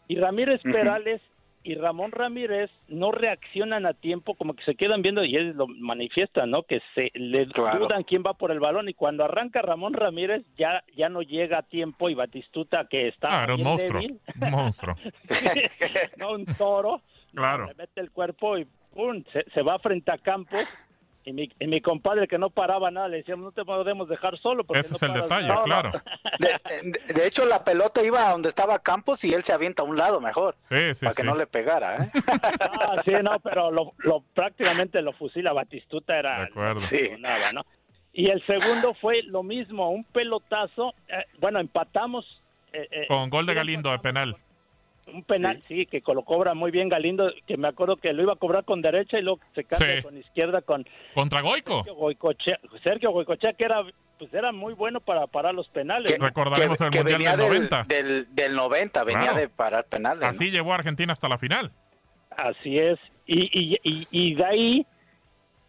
y 0.09 0.17
Ramírez 0.17 0.61
Perales 0.63 1.23
y 1.63 1.75
Ramón 1.75 2.13
Ramírez 2.13 2.71
no 2.89 3.13
reaccionan 3.13 3.87
a 3.87 3.93
tiempo, 3.93 4.35
como 4.35 4.55
que 4.55 4.65
se 4.65 4.75
quedan 4.75 5.03
viendo 5.03 5.25
y 5.25 5.37
él 5.37 5.53
lo 5.57 5.67
manifiesta, 5.67 6.47
¿no? 6.47 6.63
Que 6.63 6.81
se 6.95 7.11
le 7.15 7.47
dudan 7.47 8.05
quién 8.05 8.23
va 8.27 8.35
por 8.35 8.51
el 8.51 8.61
balón 8.61 8.89
y 8.89 8.95
cuando 8.95 9.25
arranca 9.25 9.61
Ramón 9.61 9.93
Ramírez 9.93 10.45
ya 10.57 10.83
ya 10.97 11.09
no 11.09 11.23
llega 11.23 11.59
a 11.59 11.63
tiempo 11.63 12.09
y 12.09 12.15
Batistuta 12.15 12.87
que 12.89 13.09
está 13.09 13.45
ah, 13.45 13.55
un 13.55 13.63
monstruo, 13.63 14.03
un 14.03 14.51
monstruo, 14.51 14.95
no 16.19 16.33
un 16.33 16.47
toro, 16.47 17.03
claro, 17.35 17.67
le 17.67 17.75
mete 17.75 18.01
el 18.01 18.11
cuerpo 18.11 18.57
y 18.57 18.67
¡pum! 18.95 19.23
Se, 19.33 19.45
se 19.51 19.63
va 19.63 19.79
frente 19.79 20.11
a 20.13 20.19
Campos 20.19 20.67
y 21.25 21.33
mi, 21.33 21.51
mi, 21.61 21.81
compadre 21.81 22.27
que 22.27 22.39
no 22.39 22.49
paraba 22.49 22.91
nada, 22.91 23.09
le 23.09 23.19
decíamos, 23.19 23.45
no 23.45 23.53
te 23.53 23.65
podemos 23.65 24.09
dejar 24.09 24.39
solo. 24.39 24.65
Porque 24.65 24.81
Ese 24.81 24.95
es 24.95 25.03
el 25.03 25.13
detalle, 25.13 25.53
claro. 25.65 25.91
De, 26.39 27.27
hecho, 27.27 27.45
la 27.45 27.63
pelota 27.63 28.03
iba 28.03 28.27
a 28.27 28.33
donde 28.33 28.49
estaba 28.49 28.79
Campos 28.79 29.23
y 29.25 29.35
él 29.35 29.45
se 29.45 29.53
avienta 29.53 29.83
a 29.83 29.87
un 29.87 29.99
lado 29.99 30.21
mejor. 30.21 30.57
Sí, 30.71 30.95
sí, 30.95 31.05
para 31.05 31.15
que 31.15 31.23
no 31.23 31.35
le 31.35 31.47
pegara, 31.47 32.05
¿eh? 32.05 32.11
Ah, 32.61 32.97
sí, 33.05 33.13
no, 33.23 33.39
pero 33.41 33.71
lo, 33.71 33.93
lo, 33.99 34.23
prácticamente 34.35 35.03
lo 35.03 35.13
fusila 35.13 35.53
Batistuta, 35.53 36.19
era... 36.19 36.39
De 36.39 36.45
acuerdo. 36.47 36.81
Sí. 36.81 37.11
Nada, 37.19 37.53
¿no? 37.53 37.67
Y 38.13 38.31
el 38.31 38.45
segundo 38.47 38.95
fue 38.95 39.23
lo 39.23 39.43
mismo, 39.43 39.91
un 39.91 40.05
pelotazo. 40.05 40.95
eh, 41.09 41.25
bueno, 41.39 41.61
empatamos. 41.61 42.25
eh, 42.73 42.89
eh, 42.91 43.07
Con 43.09 43.29
gol 43.31 43.47
de 43.47 43.55
Galindo 43.55 43.91
de 43.91 43.99
penal. 43.99 44.37
Un 45.15 45.23
penal, 45.25 45.63
sí. 45.69 45.87
que 45.87 46.03
lo 46.07 46.23
cobra 46.23 46.55
muy 46.55 46.71
bien 46.71 46.89
Galindo, 46.89 47.31
que 47.47 47.57
me 47.57 47.69
acuerdo 47.69 47.97
que 47.97 48.13
lo 48.13 48.23
iba 48.23 48.33
a 48.33 48.37
cobrar 48.37 48.65
con 48.65 48.83
derecha 48.83 49.19
y 49.19 49.23
luego 49.23 49.41
se 49.55 49.65
cambia 49.65 49.97
Sí. 49.97 50.03
con 50.03 50.17
izquierda 50.17 50.63
con 50.63 50.87
Contra 51.15 51.41
Goico. 51.41 51.77
Sergio 51.79 51.95
Goicochea, 51.95 52.59
Sergio 52.83 53.11
Goicochea, 53.11 53.53
que 53.55 53.65
era 53.65 53.83
pues 54.19 54.35
era 54.35 54.53
muy 54.53 54.75
bueno 54.75 55.01
para 55.01 55.27
parar 55.27 55.55
los 55.55 55.67
penales. 55.71 56.13
Que, 56.13 56.19
¿no? 56.19 56.27
Recordaremos 56.27 56.79
que- 56.79 56.85
el 56.85 56.91
que 56.91 56.99
Mundial 56.99 57.19
venía 57.19 57.37
del 57.39 57.49
90. 57.49 57.85
Del, 57.89 58.27
del 58.35 58.55
90, 58.55 59.05
venía 59.05 59.23
Claro. 59.23 59.39
de 59.39 59.49
parar 59.49 59.85
penales. 59.87 60.21
¿no? 60.21 60.27
Así 60.27 60.51
llevó 60.51 60.73
a 60.73 60.75
Argentina 60.75 61.13
hasta 61.15 61.27
la 61.29 61.39
final. 61.39 61.73
Así 62.31 62.79
es. 62.79 62.99
Y, 63.27 63.45
y, 63.59 63.79
y, 63.83 64.07
y 64.11 64.35
de 64.35 64.45
ahí 64.45 64.87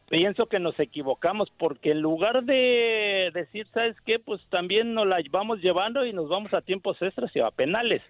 pienso 0.09 0.47
que 0.47 0.59
nos 0.59 0.77
equivocamos 0.79 1.49
porque 1.57 1.91
en 1.91 2.01
lugar 2.01 2.43
de 2.43 3.31
decir, 3.33 3.65
¿sabes 3.73 3.95
qué? 4.05 4.19
Pues 4.19 4.41
también 4.49 4.93
nos 4.93 5.07
la 5.07 5.19
vamos 5.29 5.59
llevando 5.61 6.05
y 6.05 6.11
nos 6.11 6.27
vamos 6.27 6.53
a 6.53 6.61
tiempos 6.61 7.01
extras 7.01 7.31
y 7.33 7.39
a 7.39 7.51
penales. 7.51 8.01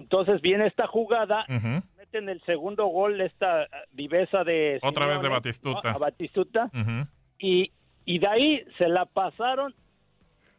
Entonces 0.00 0.40
viene 0.40 0.66
esta 0.66 0.86
jugada, 0.86 1.44
Ujú. 1.48 1.82
meten 1.98 2.28
el 2.28 2.40
segundo 2.42 2.86
gol, 2.86 3.20
esta 3.20 3.66
viveza 3.92 4.44
de... 4.44 4.78
Otra 4.82 5.06
vez 5.06 5.20
de 5.20 5.28
Batistuta. 5.28 5.90
¿no? 5.90 5.96
A 5.96 5.98
Batistuta. 5.98 6.70
Y, 7.38 7.72
y 8.04 8.18
de 8.18 8.26
ahí 8.26 8.64
se 8.78 8.88
la 8.88 9.06
pasaron 9.06 9.74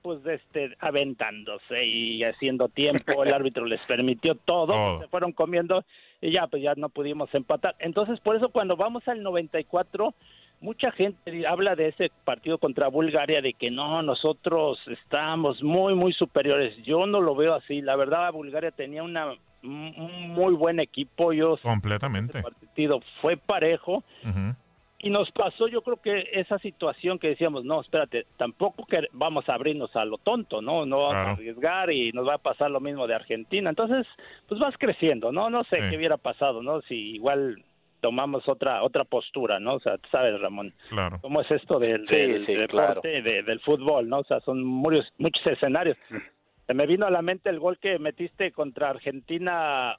pues 0.01 0.23
este 0.27 0.75
aventándose 0.79 1.83
y 1.83 2.23
haciendo 2.23 2.69
tiempo 2.69 3.23
el 3.23 3.33
árbitro 3.33 3.65
les 3.65 3.81
permitió 3.87 4.35
todo, 4.35 4.67
Todo. 4.73 4.99
se 5.01 5.07
fueron 5.07 5.31
comiendo 5.31 5.83
y 6.21 6.31
ya 6.31 6.45
pues 6.45 6.61
ya 6.61 6.75
no 6.75 6.89
pudimos 6.89 7.33
empatar 7.33 7.75
entonces 7.79 8.19
por 8.19 8.35
eso 8.35 8.49
cuando 8.49 8.75
vamos 8.75 9.07
al 9.07 9.23
94 9.23 10.13
mucha 10.65 10.91
gente 10.91 11.45
habla 11.47 11.75
de 11.75 11.89
ese 11.89 12.09
partido 12.25 12.57
contra 12.57 12.87
Bulgaria 12.89 13.39
de 13.41 13.53
que 13.53 13.69
no 13.69 14.01
nosotros 14.01 14.79
estamos 14.87 15.61
muy 15.61 15.93
muy 15.93 16.11
superiores 16.13 16.75
yo 16.83 17.05
no 17.05 17.21
lo 17.21 17.35
veo 17.35 17.53
así 17.53 17.81
la 17.81 17.95
verdad 17.95 18.33
Bulgaria 18.33 18.71
tenía 18.71 19.03
una 19.03 19.33
un 19.63 20.29
muy 20.33 20.53
buen 20.55 20.79
equipo 20.79 21.33
yo 21.33 21.57
Completamente. 21.61 22.37
el 22.39 22.43
partido 22.43 22.99
fue 23.21 23.37
parejo 23.37 24.03
y 24.99 25.09
nos 25.11 25.29
pasó, 25.31 25.67
yo 25.67 25.81
creo 25.83 25.97
que 26.01 26.29
esa 26.33 26.57
situación 26.59 27.19
que 27.19 27.27
decíamos, 27.27 27.63
no, 27.63 27.81
espérate, 27.81 28.25
tampoco 28.37 28.85
que 28.87 29.01
vamos 29.11 29.47
a 29.47 29.53
abrirnos 29.53 29.95
a 29.95 30.03
lo 30.05 30.17
tonto, 30.17 30.63
¿no? 30.63 30.85
No 30.87 30.97
vamos 30.99 31.11
Claro. 31.13 31.29
a 31.29 31.33
arriesgar 31.33 31.91
y 31.91 32.11
nos 32.11 32.27
va 32.27 32.35
a 32.35 32.37
pasar 32.39 32.71
lo 32.71 32.79
mismo 32.79 33.05
de 33.05 33.13
Argentina. 33.13 33.69
Entonces, 33.69 34.07
pues 34.47 34.59
vas 34.59 34.73
creciendo, 34.79 35.31
¿no? 35.31 35.49
No 35.51 35.63
sé 35.65 35.75
Sí. 35.77 35.83
qué 35.91 35.97
hubiera 35.97 36.17
pasado, 36.17 36.63
¿no? 36.63 36.81
Si 36.83 36.95
igual 37.17 37.61
tomamos 38.05 38.47
otra 38.47 38.83
otra 38.83 39.03
postura, 39.03 39.59
¿no? 39.59 39.73
O 39.75 39.79
sea, 39.79 39.97
tú 39.97 40.07
sabes, 40.11 40.39
Ramón, 40.39 40.71
Claro. 40.89 41.17
cómo 41.21 41.41
es 41.41 41.49
esto 41.49 41.79
del, 41.79 42.05
Sí, 42.05 42.15
del 42.15 42.39
sí, 42.39 42.53
deporte, 42.53 43.23
de- 43.23 43.41
del 43.41 43.59
fútbol, 43.61 44.07
¿no? 44.07 44.19
O 44.19 44.23
sea, 44.25 44.39
son 44.41 44.63
muchos, 44.63 45.11
muchos 45.17 45.45
escenarios. 45.47 45.97
Se 46.67 46.73
me 46.75 46.85
vino 46.85 47.07
a 47.07 47.09
la 47.09 47.23
mente 47.23 47.49
el 47.49 47.59
gol 47.59 47.79
que 47.79 47.97
metiste 47.97 48.51
contra 48.51 48.91
Argentina 48.91 49.97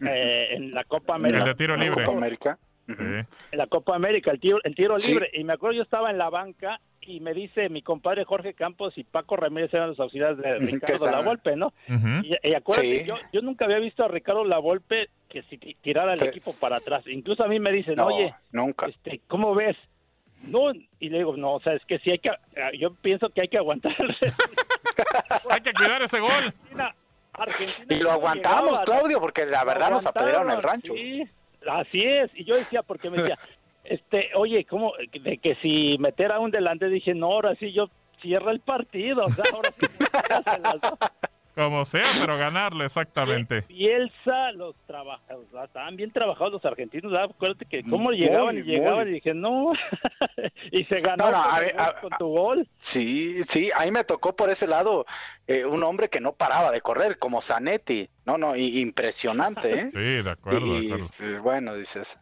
eh, 0.00 0.48
en 0.50 0.72
la 0.74 0.84
Copa 0.84 1.16
El 1.16 1.24
América. 1.24 1.44
de 1.44 1.54
tiro 1.54 1.74
En 1.74 1.80
libre. 1.80 2.04
Copa 2.04 2.18
América. 2.18 2.58
Sí. 2.86 2.94
en 2.98 3.26
la 3.58 3.66
Copa 3.66 3.94
América, 3.96 4.30
el 4.30 4.40
tiro, 4.40 4.58
el 4.64 4.74
tiro 4.74 4.98
Sí. 4.98 5.12
libre. 5.12 5.30
Y 5.32 5.44
me 5.44 5.54
acuerdo, 5.54 5.76
yo 5.76 5.82
estaba 5.82 6.10
en 6.10 6.18
la 6.18 6.28
banca 6.30 6.80
y 7.08 7.20
me 7.20 7.32
dice 7.34 7.68
mi 7.68 7.82
compadre 7.82 8.24
Jorge 8.24 8.54
Campos 8.54 8.96
y 8.98 9.04
Paco 9.04 9.36
Ramírez 9.36 9.72
eran 9.74 9.88
los 9.88 10.00
auxiliares 10.00 10.38
de 10.38 10.58
Ricardo. 10.58 11.10
Lavolpe, 11.10 11.56
¿no? 11.56 11.72
Y, 12.22 12.34
y 12.42 12.54
acuérdate, 12.54 12.98
Sí. 13.00 13.04
yo, 13.08 13.16
yo 13.32 13.40
nunca 13.40 13.64
había 13.64 13.78
visto 13.78 14.04
a 14.04 14.08
Ricardo 14.08 14.44
Lavolpe 14.44 15.08
que 15.28 15.42
si 15.44 15.58
ti- 15.58 15.76
tirara 15.82 16.14
el 16.14 16.22
equipo 16.22 16.52
para 16.54 16.76
atrás. 16.76 17.06
Incluso 17.06 17.42
a 17.44 17.48
mí 17.48 17.58
me 17.58 17.72
dicen, 17.72 17.96
No, 17.96 18.06
oye, 18.06 18.34
nunca. 18.52 18.86
este, 18.86 19.20
¿cómo 19.26 19.54
ves? 19.54 19.76
No, 20.44 20.72
y 21.00 21.08
le 21.08 21.18
digo, 21.18 21.36
no, 21.36 21.54
o 21.54 21.60
sea, 21.60 21.72
es 21.74 21.84
que 21.86 21.98
sí 21.98 22.10
hay 22.12 22.18
que, 22.20 22.30
yo 22.78 22.94
pienso 22.94 23.28
que 23.30 23.40
hay 23.42 23.48
que 23.48 23.58
aguantar. 23.58 23.96
Hay 25.50 25.60
que 25.60 25.72
cuidar 25.72 26.02
ese 26.02 26.20
gol. 26.20 26.30
Argentina, 26.32 26.94
Argentina 27.32 27.86
Y 27.96 28.00
lo 28.02 28.10
aguantamos, 28.10 28.64
llegaba, 28.80 28.84
Claudio, 28.84 29.20
porque 29.20 29.46
la 29.46 29.64
verdad 29.64 29.90
nos 29.90 30.06
apedrearon 30.06 30.50
el 30.50 30.62
rancho. 30.62 30.92
Sí, 30.94 31.22
así 31.68 32.02
es. 32.04 32.30
Y 32.34 32.44
yo 32.44 32.56
decía, 32.56 32.82
porque 32.82 33.10
me 33.10 33.18
decía, 33.18 33.38
este, 33.88 34.30
oye, 34.34 34.64
¿cómo? 34.64 34.92
De 35.22 35.38
que 35.38 35.54
si 35.56 35.96
meter 35.98 36.32
a 36.32 36.38
un 36.40 36.50
delante, 36.50 36.88
dije, 36.88 37.14
no, 37.14 37.26
ahora 37.26 37.54
sí 37.56 37.72
yo 37.72 37.88
cierro 38.22 38.50
el 38.50 38.60
partido. 38.60 39.24
O 39.26 39.30
sea, 39.30 39.44
ahora 39.52 39.72
sí 39.78 39.86
se 39.86 40.58
las 40.60 40.80
doy. 40.80 40.90
Como 41.54 41.84
sea, 41.84 42.04
pero 42.20 42.38
ganarle, 42.38 42.84
exactamente. 42.84 43.62
Bielsa, 43.68 44.52
los 44.52 44.76
trabajadores, 44.86 45.48
estaban 45.64 45.96
bien 45.96 46.12
trabajados 46.12 46.52
los 46.52 46.64
argentinos, 46.64 47.10
¿verdad? 47.10 47.30
acuérdate 47.34 47.64
que 47.66 47.82
cómo 47.82 48.12
llegaban 48.12 48.58
y 48.58 48.62
llegaban 48.62 49.06
muy. 49.06 49.10
y 49.10 49.14
dije, 49.14 49.34
no, 49.34 49.72
y 50.70 50.84
se 50.84 51.00
ganó 51.00 51.24
No, 51.24 51.32
no, 51.32 51.42
con, 51.42 51.52
a 51.54 51.58
el 51.58 51.64
ver, 51.64 51.74
gol, 51.74 51.82
a- 51.84 52.00
con 52.00 52.10
tu 52.16 52.26
gol. 52.28 52.68
Sí, 52.78 53.42
sí, 53.42 53.70
ahí 53.76 53.90
me 53.90 54.04
tocó 54.04 54.36
por 54.36 54.50
ese 54.50 54.68
lado 54.68 55.04
eh, 55.48 55.64
un 55.64 55.82
hombre 55.82 56.08
que 56.08 56.20
no 56.20 56.32
paraba 56.32 56.70
de 56.70 56.80
correr, 56.80 57.18
como 57.18 57.40
Zanetti. 57.40 58.08
No, 58.24 58.38
no, 58.38 58.54
y- 58.54 58.78
impresionante, 58.80 59.74
¿eh? 59.80 59.90
Sí, 59.92 60.22
de 60.22 60.30
acuerdo, 60.30 60.74
de 60.74 60.84
y, 60.84 60.86
acuerdo. 60.92 61.08
eh, 61.20 61.38
bueno, 61.40 61.74
dices. 61.74 62.16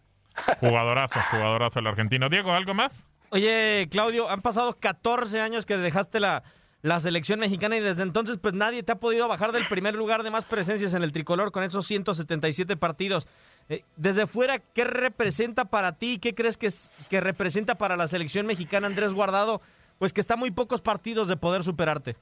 Jugadorazo, 0.60 1.18
jugadorazo 1.30 1.78
el 1.80 1.86
argentino. 1.86 2.28
Diego, 2.28 2.52
¿algo 2.52 2.74
más? 2.74 3.04
Oye, 3.30 3.88
Claudio, 3.90 4.30
han 4.30 4.42
pasado 4.42 4.76
14 4.78 5.40
años 5.40 5.66
que 5.66 5.76
dejaste 5.76 6.20
la, 6.20 6.42
la 6.82 7.00
selección 7.00 7.40
mexicana 7.40 7.76
y 7.76 7.80
desde 7.80 8.02
entonces 8.02 8.38
pues 8.40 8.54
nadie 8.54 8.82
te 8.82 8.92
ha 8.92 9.00
podido 9.00 9.26
bajar 9.28 9.52
del 9.52 9.66
primer 9.66 9.94
lugar 9.94 10.22
de 10.22 10.30
más 10.30 10.46
presencias 10.46 10.94
en 10.94 11.02
el 11.02 11.12
tricolor 11.12 11.50
con 11.52 11.64
esos 11.64 11.86
177 11.86 12.76
partidos. 12.76 13.26
Eh, 13.68 13.82
desde 13.96 14.26
fuera, 14.28 14.60
¿qué 14.60 14.84
representa 14.84 15.64
para 15.64 15.92
ti? 15.98 16.18
¿Qué 16.20 16.34
crees 16.34 16.56
que, 16.56 16.68
es- 16.68 16.92
que 17.10 17.20
representa 17.20 17.74
para 17.74 17.96
la 17.96 18.06
selección 18.06 18.46
mexicana 18.46 18.86
Andrés 18.86 19.12
Guardado? 19.12 19.60
Pues 19.98 20.12
que 20.12 20.20
está 20.20 20.36
muy 20.36 20.50
pocos 20.52 20.80
partidos 20.82 21.26
de 21.26 21.36
poder 21.36 21.64
superarte. 21.64 22.16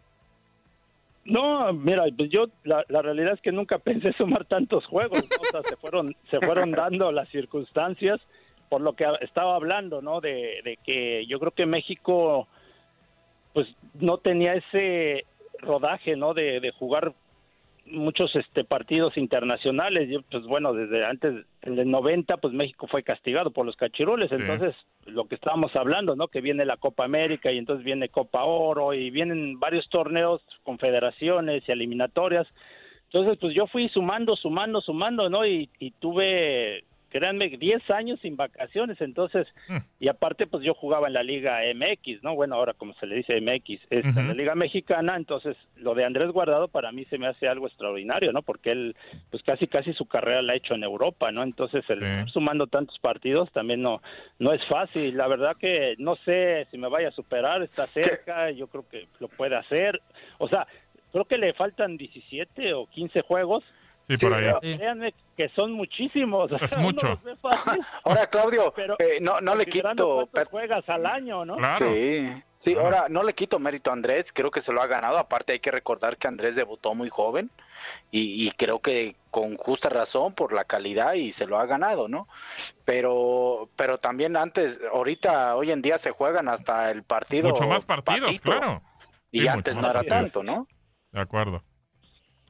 No, 1.24 1.72
mira, 1.72 2.04
pues 2.16 2.30
yo 2.30 2.46
la, 2.64 2.84
la 2.88 3.02
realidad 3.02 3.34
es 3.34 3.40
que 3.40 3.52
nunca 3.52 3.78
pensé 3.78 4.12
sumar 4.18 4.44
tantos 4.44 4.84
juegos, 4.86 5.22
¿no? 5.22 5.36
o 5.36 5.50
sea, 5.50 5.62
se 5.68 5.76
fueron 5.76 6.14
se 6.30 6.40
fueron 6.40 6.70
dando 6.72 7.12
las 7.12 7.28
circunstancias 7.30 8.20
por 8.68 8.80
lo 8.80 8.94
que 8.94 9.06
estaba 9.20 9.54
hablando, 9.54 10.02
¿no? 10.02 10.20
De, 10.20 10.60
de 10.64 10.78
que 10.84 11.26
yo 11.26 11.38
creo 11.38 11.52
que 11.52 11.66
México 11.66 12.48
pues 13.52 13.68
no 13.94 14.18
tenía 14.18 14.54
ese 14.54 15.26
rodaje, 15.60 16.16
¿no? 16.16 16.34
De, 16.34 16.60
de 16.60 16.72
jugar 16.72 17.14
muchos 17.86 18.34
este 18.36 18.64
partidos 18.64 19.16
internacionales. 19.16 20.08
Yo, 20.08 20.22
pues 20.30 20.44
bueno, 20.44 20.72
desde 20.72 21.04
antes 21.04 21.44
en 21.62 21.78
el 21.78 21.90
90 21.90 22.36
pues 22.38 22.54
México 22.54 22.86
fue 22.86 23.02
castigado 23.02 23.50
por 23.50 23.66
los 23.66 23.76
cachirules, 23.76 24.30
Sí. 24.30 24.36
entonces 24.36 24.74
lo 25.06 25.26
que 25.26 25.34
estábamos 25.34 25.74
hablando, 25.76 26.16
¿no? 26.16 26.28
Que 26.28 26.40
viene 26.40 26.64
la 26.64 26.76
Copa 26.76 27.04
América 27.04 27.52
y 27.52 27.58
entonces 27.58 27.84
viene 27.84 28.08
Copa 28.08 28.44
Oro 28.44 28.94
y 28.94 29.10
vienen 29.10 29.60
varios 29.60 29.88
torneos, 29.88 30.40
confederaciones 30.62 31.62
y 31.68 31.72
eliminatorias. 31.72 32.46
Entonces, 33.12 33.38
pues 33.40 33.54
yo 33.54 33.66
fui 33.68 33.88
sumando, 33.90 34.34
sumando, 34.34 34.80
sumando, 34.80 35.28
¿no? 35.30 35.46
Y, 35.46 35.68
y 35.78 35.92
tuve, 35.92 36.84
créanme, 37.14 37.48
10 37.48 37.88
años 37.90 38.18
sin 38.20 38.36
vacaciones, 38.36 39.00
entonces, 39.00 39.46
Mm. 39.68 39.76
y 40.00 40.08
aparte, 40.08 40.48
pues 40.48 40.64
yo 40.64 40.74
jugaba 40.74 41.06
en 41.06 41.12
la 41.12 41.22
Liga 41.22 41.60
MX, 41.72 42.24
¿no? 42.24 42.34
Bueno, 42.34 42.56
ahora 42.56 42.74
como 42.74 42.92
se 42.94 43.06
le 43.06 43.14
dice 43.14 43.36
MX, 43.40 43.80
es 43.88 44.04
en 44.04 44.26
la 44.28 44.34
Liga 44.34 44.56
Mexicana, 44.56 45.14
entonces 45.16 45.56
lo 45.76 45.94
de 45.94 46.04
Andrés 46.04 46.32
Guardado 46.32 46.66
para 46.66 46.90
mí 46.90 47.04
se 47.04 47.16
me 47.16 47.28
hace 47.28 47.46
algo 47.46 47.68
extraordinario, 47.68 48.32
¿no? 48.32 48.42
Porque 48.42 48.72
él, 48.72 48.96
pues 49.30 49.44
casi, 49.44 49.68
casi 49.68 49.92
su 49.92 50.06
carrera 50.06 50.42
la 50.42 50.54
ha 50.54 50.56
hecho 50.56 50.74
en 50.74 50.82
Europa, 50.82 51.30
¿no? 51.30 51.44
Entonces, 51.44 51.84
el 51.88 52.02
estar 52.02 52.28
sumando 52.30 52.66
tantos 52.66 52.98
partidos 52.98 53.52
también 53.52 53.80
no, 53.80 54.02
no 54.40 54.52
es 54.52 54.64
fácil. 54.66 55.16
La 55.16 55.28
verdad 55.28 55.56
que 55.56 55.94
no 55.98 56.16
sé 56.24 56.66
si 56.72 56.78
me 56.78 56.88
vaya 56.88 57.08
a 57.10 57.12
superar, 57.12 57.62
está 57.62 57.86
cerca, 57.86 58.50
yo 58.50 58.66
creo 58.66 58.88
que 58.88 59.06
lo 59.20 59.28
puede 59.28 59.54
hacer. 59.54 60.00
O 60.38 60.48
sea, 60.48 60.66
creo 61.12 61.26
que 61.26 61.38
le 61.38 61.52
faltan 61.52 61.96
17 61.96 62.74
o 62.74 62.86
15 62.86 63.20
juegos. 63.22 63.64
Sí, 64.08 64.16
por 64.18 64.34
ahí. 64.34 64.44
Pero 64.44 64.58
Sí. 64.62 64.76
créanme 64.78 65.14
que 65.36 65.48
son 65.50 65.72
muchísimos. 65.72 66.50
Es 66.52 66.76
mucho. 66.78 67.18
Ahora, 68.04 68.26
Claudio, 68.26 68.72
pero 68.76 68.96
eh, 68.98 69.18
no, 69.20 69.40
no 69.40 69.54
le 69.54 69.66
quito. 69.66 69.82
cuántos 69.82 70.28
per- 70.28 70.48
juegas 70.48 70.88
al 70.88 71.06
año, 71.06 71.44
¿no? 71.44 71.56
Claro. 71.56 71.78
Sí, 71.78 72.30
sí, 72.58 72.72
Claro. 72.74 72.86
ahora 72.86 73.06
no 73.08 73.22
le 73.22 73.32
quito 73.34 73.58
mérito 73.58 73.90
a 73.90 73.94
Andrés, 73.94 74.30
creo 74.32 74.50
que 74.50 74.60
se 74.60 74.72
lo 74.72 74.82
ha 74.82 74.86
ganado. 74.86 75.18
Aparte, 75.18 75.52
hay 75.54 75.60
que 75.60 75.70
recordar 75.70 76.16
que 76.18 76.28
Andrés 76.28 76.54
debutó 76.54 76.94
muy 76.94 77.08
joven 77.08 77.50
y, 78.10 78.46
y 78.46 78.50
creo 78.52 78.80
que 78.80 79.16
con 79.30 79.56
justa 79.56 79.88
razón 79.88 80.34
por 80.34 80.52
la 80.52 80.64
calidad 80.64 81.14
y 81.14 81.32
se 81.32 81.46
lo 81.46 81.58
ha 81.58 81.66
ganado, 81.66 82.06
¿no? 82.08 82.28
Pero, 82.84 83.68
pero 83.76 83.98
también 83.98 84.36
antes, 84.36 84.78
ahorita, 84.92 85.56
hoy 85.56 85.70
en 85.70 85.82
día 85.82 85.98
se 85.98 86.10
juegan 86.10 86.48
hasta 86.48 86.90
el 86.90 87.02
partido. 87.02 87.48
Mucho 87.48 87.66
más 87.66 87.84
partidos, 87.84 88.26
patito, 88.26 88.42
claro. 88.42 88.82
Y 89.30 89.40
Sí, 89.40 89.48
antes 89.48 89.74
no 89.74 89.80
era 89.80 89.94
partidos. 89.94 90.18
tanto, 90.20 90.42
¿no? 90.42 90.68
De 91.10 91.20
acuerdo. 91.20 91.62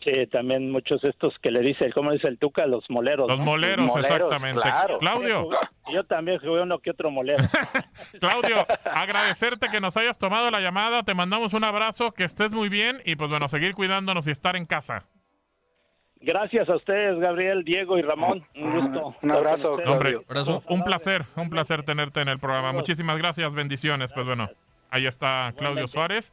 Sí, 0.05 0.27
también 0.31 0.71
muchos 0.71 1.03
estos 1.03 1.33
que 1.41 1.51
le 1.51 1.61
dice, 1.61 1.91
¿cómo 1.93 2.13
dice 2.13 2.29
el 2.29 2.39
Tuca? 2.39 2.67
Los 2.67 2.85
moleros. 2.91 3.27
Los 3.27 3.39
¿no? 3.39 3.45
moleros, 3.45 3.87
Moleros, 3.87 4.11
exactamente. 4.11 4.61
claro. 4.61 4.99
Claudio, 4.99 5.49
Yo 5.91 6.05
también 6.05 6.39
jugué 6.41 6.61
uno 6.61 6.79
que 6.79 6.91
otro 6.91 7.11
molero. 7.11 7.43
Claudio, 8.21 8.67
agradecerte 8.85 9.69
que 9.71 9.81
nos 9.81 9.97
hayas 9.97 10.19
tomado 10.19 10.51
la 10.51 10.61
llamada. 10.61 11.03
Te 11.05 11.15
mandamos 11.15 11.55
un 11.55 11.65
abrazo, 11.65 12.13
que 12.13 12.25
estés 12.25 12.53
muy 12.53 12.69
bien 12.69 13.01
y 13.07 13.17
pues 13.17 13.31
bueno, 13.31 13.49
seguir 13.49 13.75
cuidándonos 13.75 14.27
y 14.27 14.31
estar 14.31 14.57
en 14.57 14.67
casa. 14.67 15.07
Gracias 16.21 16.69
a 16.69 16.77
ustedes, 16.77 17.19
Gabriel, 17.19 17.65
Diego 17.65 17.99
y 17.99 18.03
Ramón. 18.03 18.47
Un 18.55 18.73
gusto. 18.81 19.17
Un 19.23 19.31
abrazo. 19.31 19.75
Hombre, 19.87 20.19
Abrazo. 20.29 20.63
un 20.69 20.83
placer, 20.85 21.25
un 21.37 21.49
placer 21.49 21.83
tenerte 21.83 22.21
en 22.21 22.29
el 22.29 22.39
programa. 22.39 22.73
Muchísimas 22.73 23.17
gracias, 23.17 23.53
bendiciones. 23.53 24.13
Pues 24.13 24.27
bueno, 24.27 24.49
Ahí 24.95 25.07
está 25.07 25.53
Claudio 25.57 25.89
Suárez. 25.89 26.33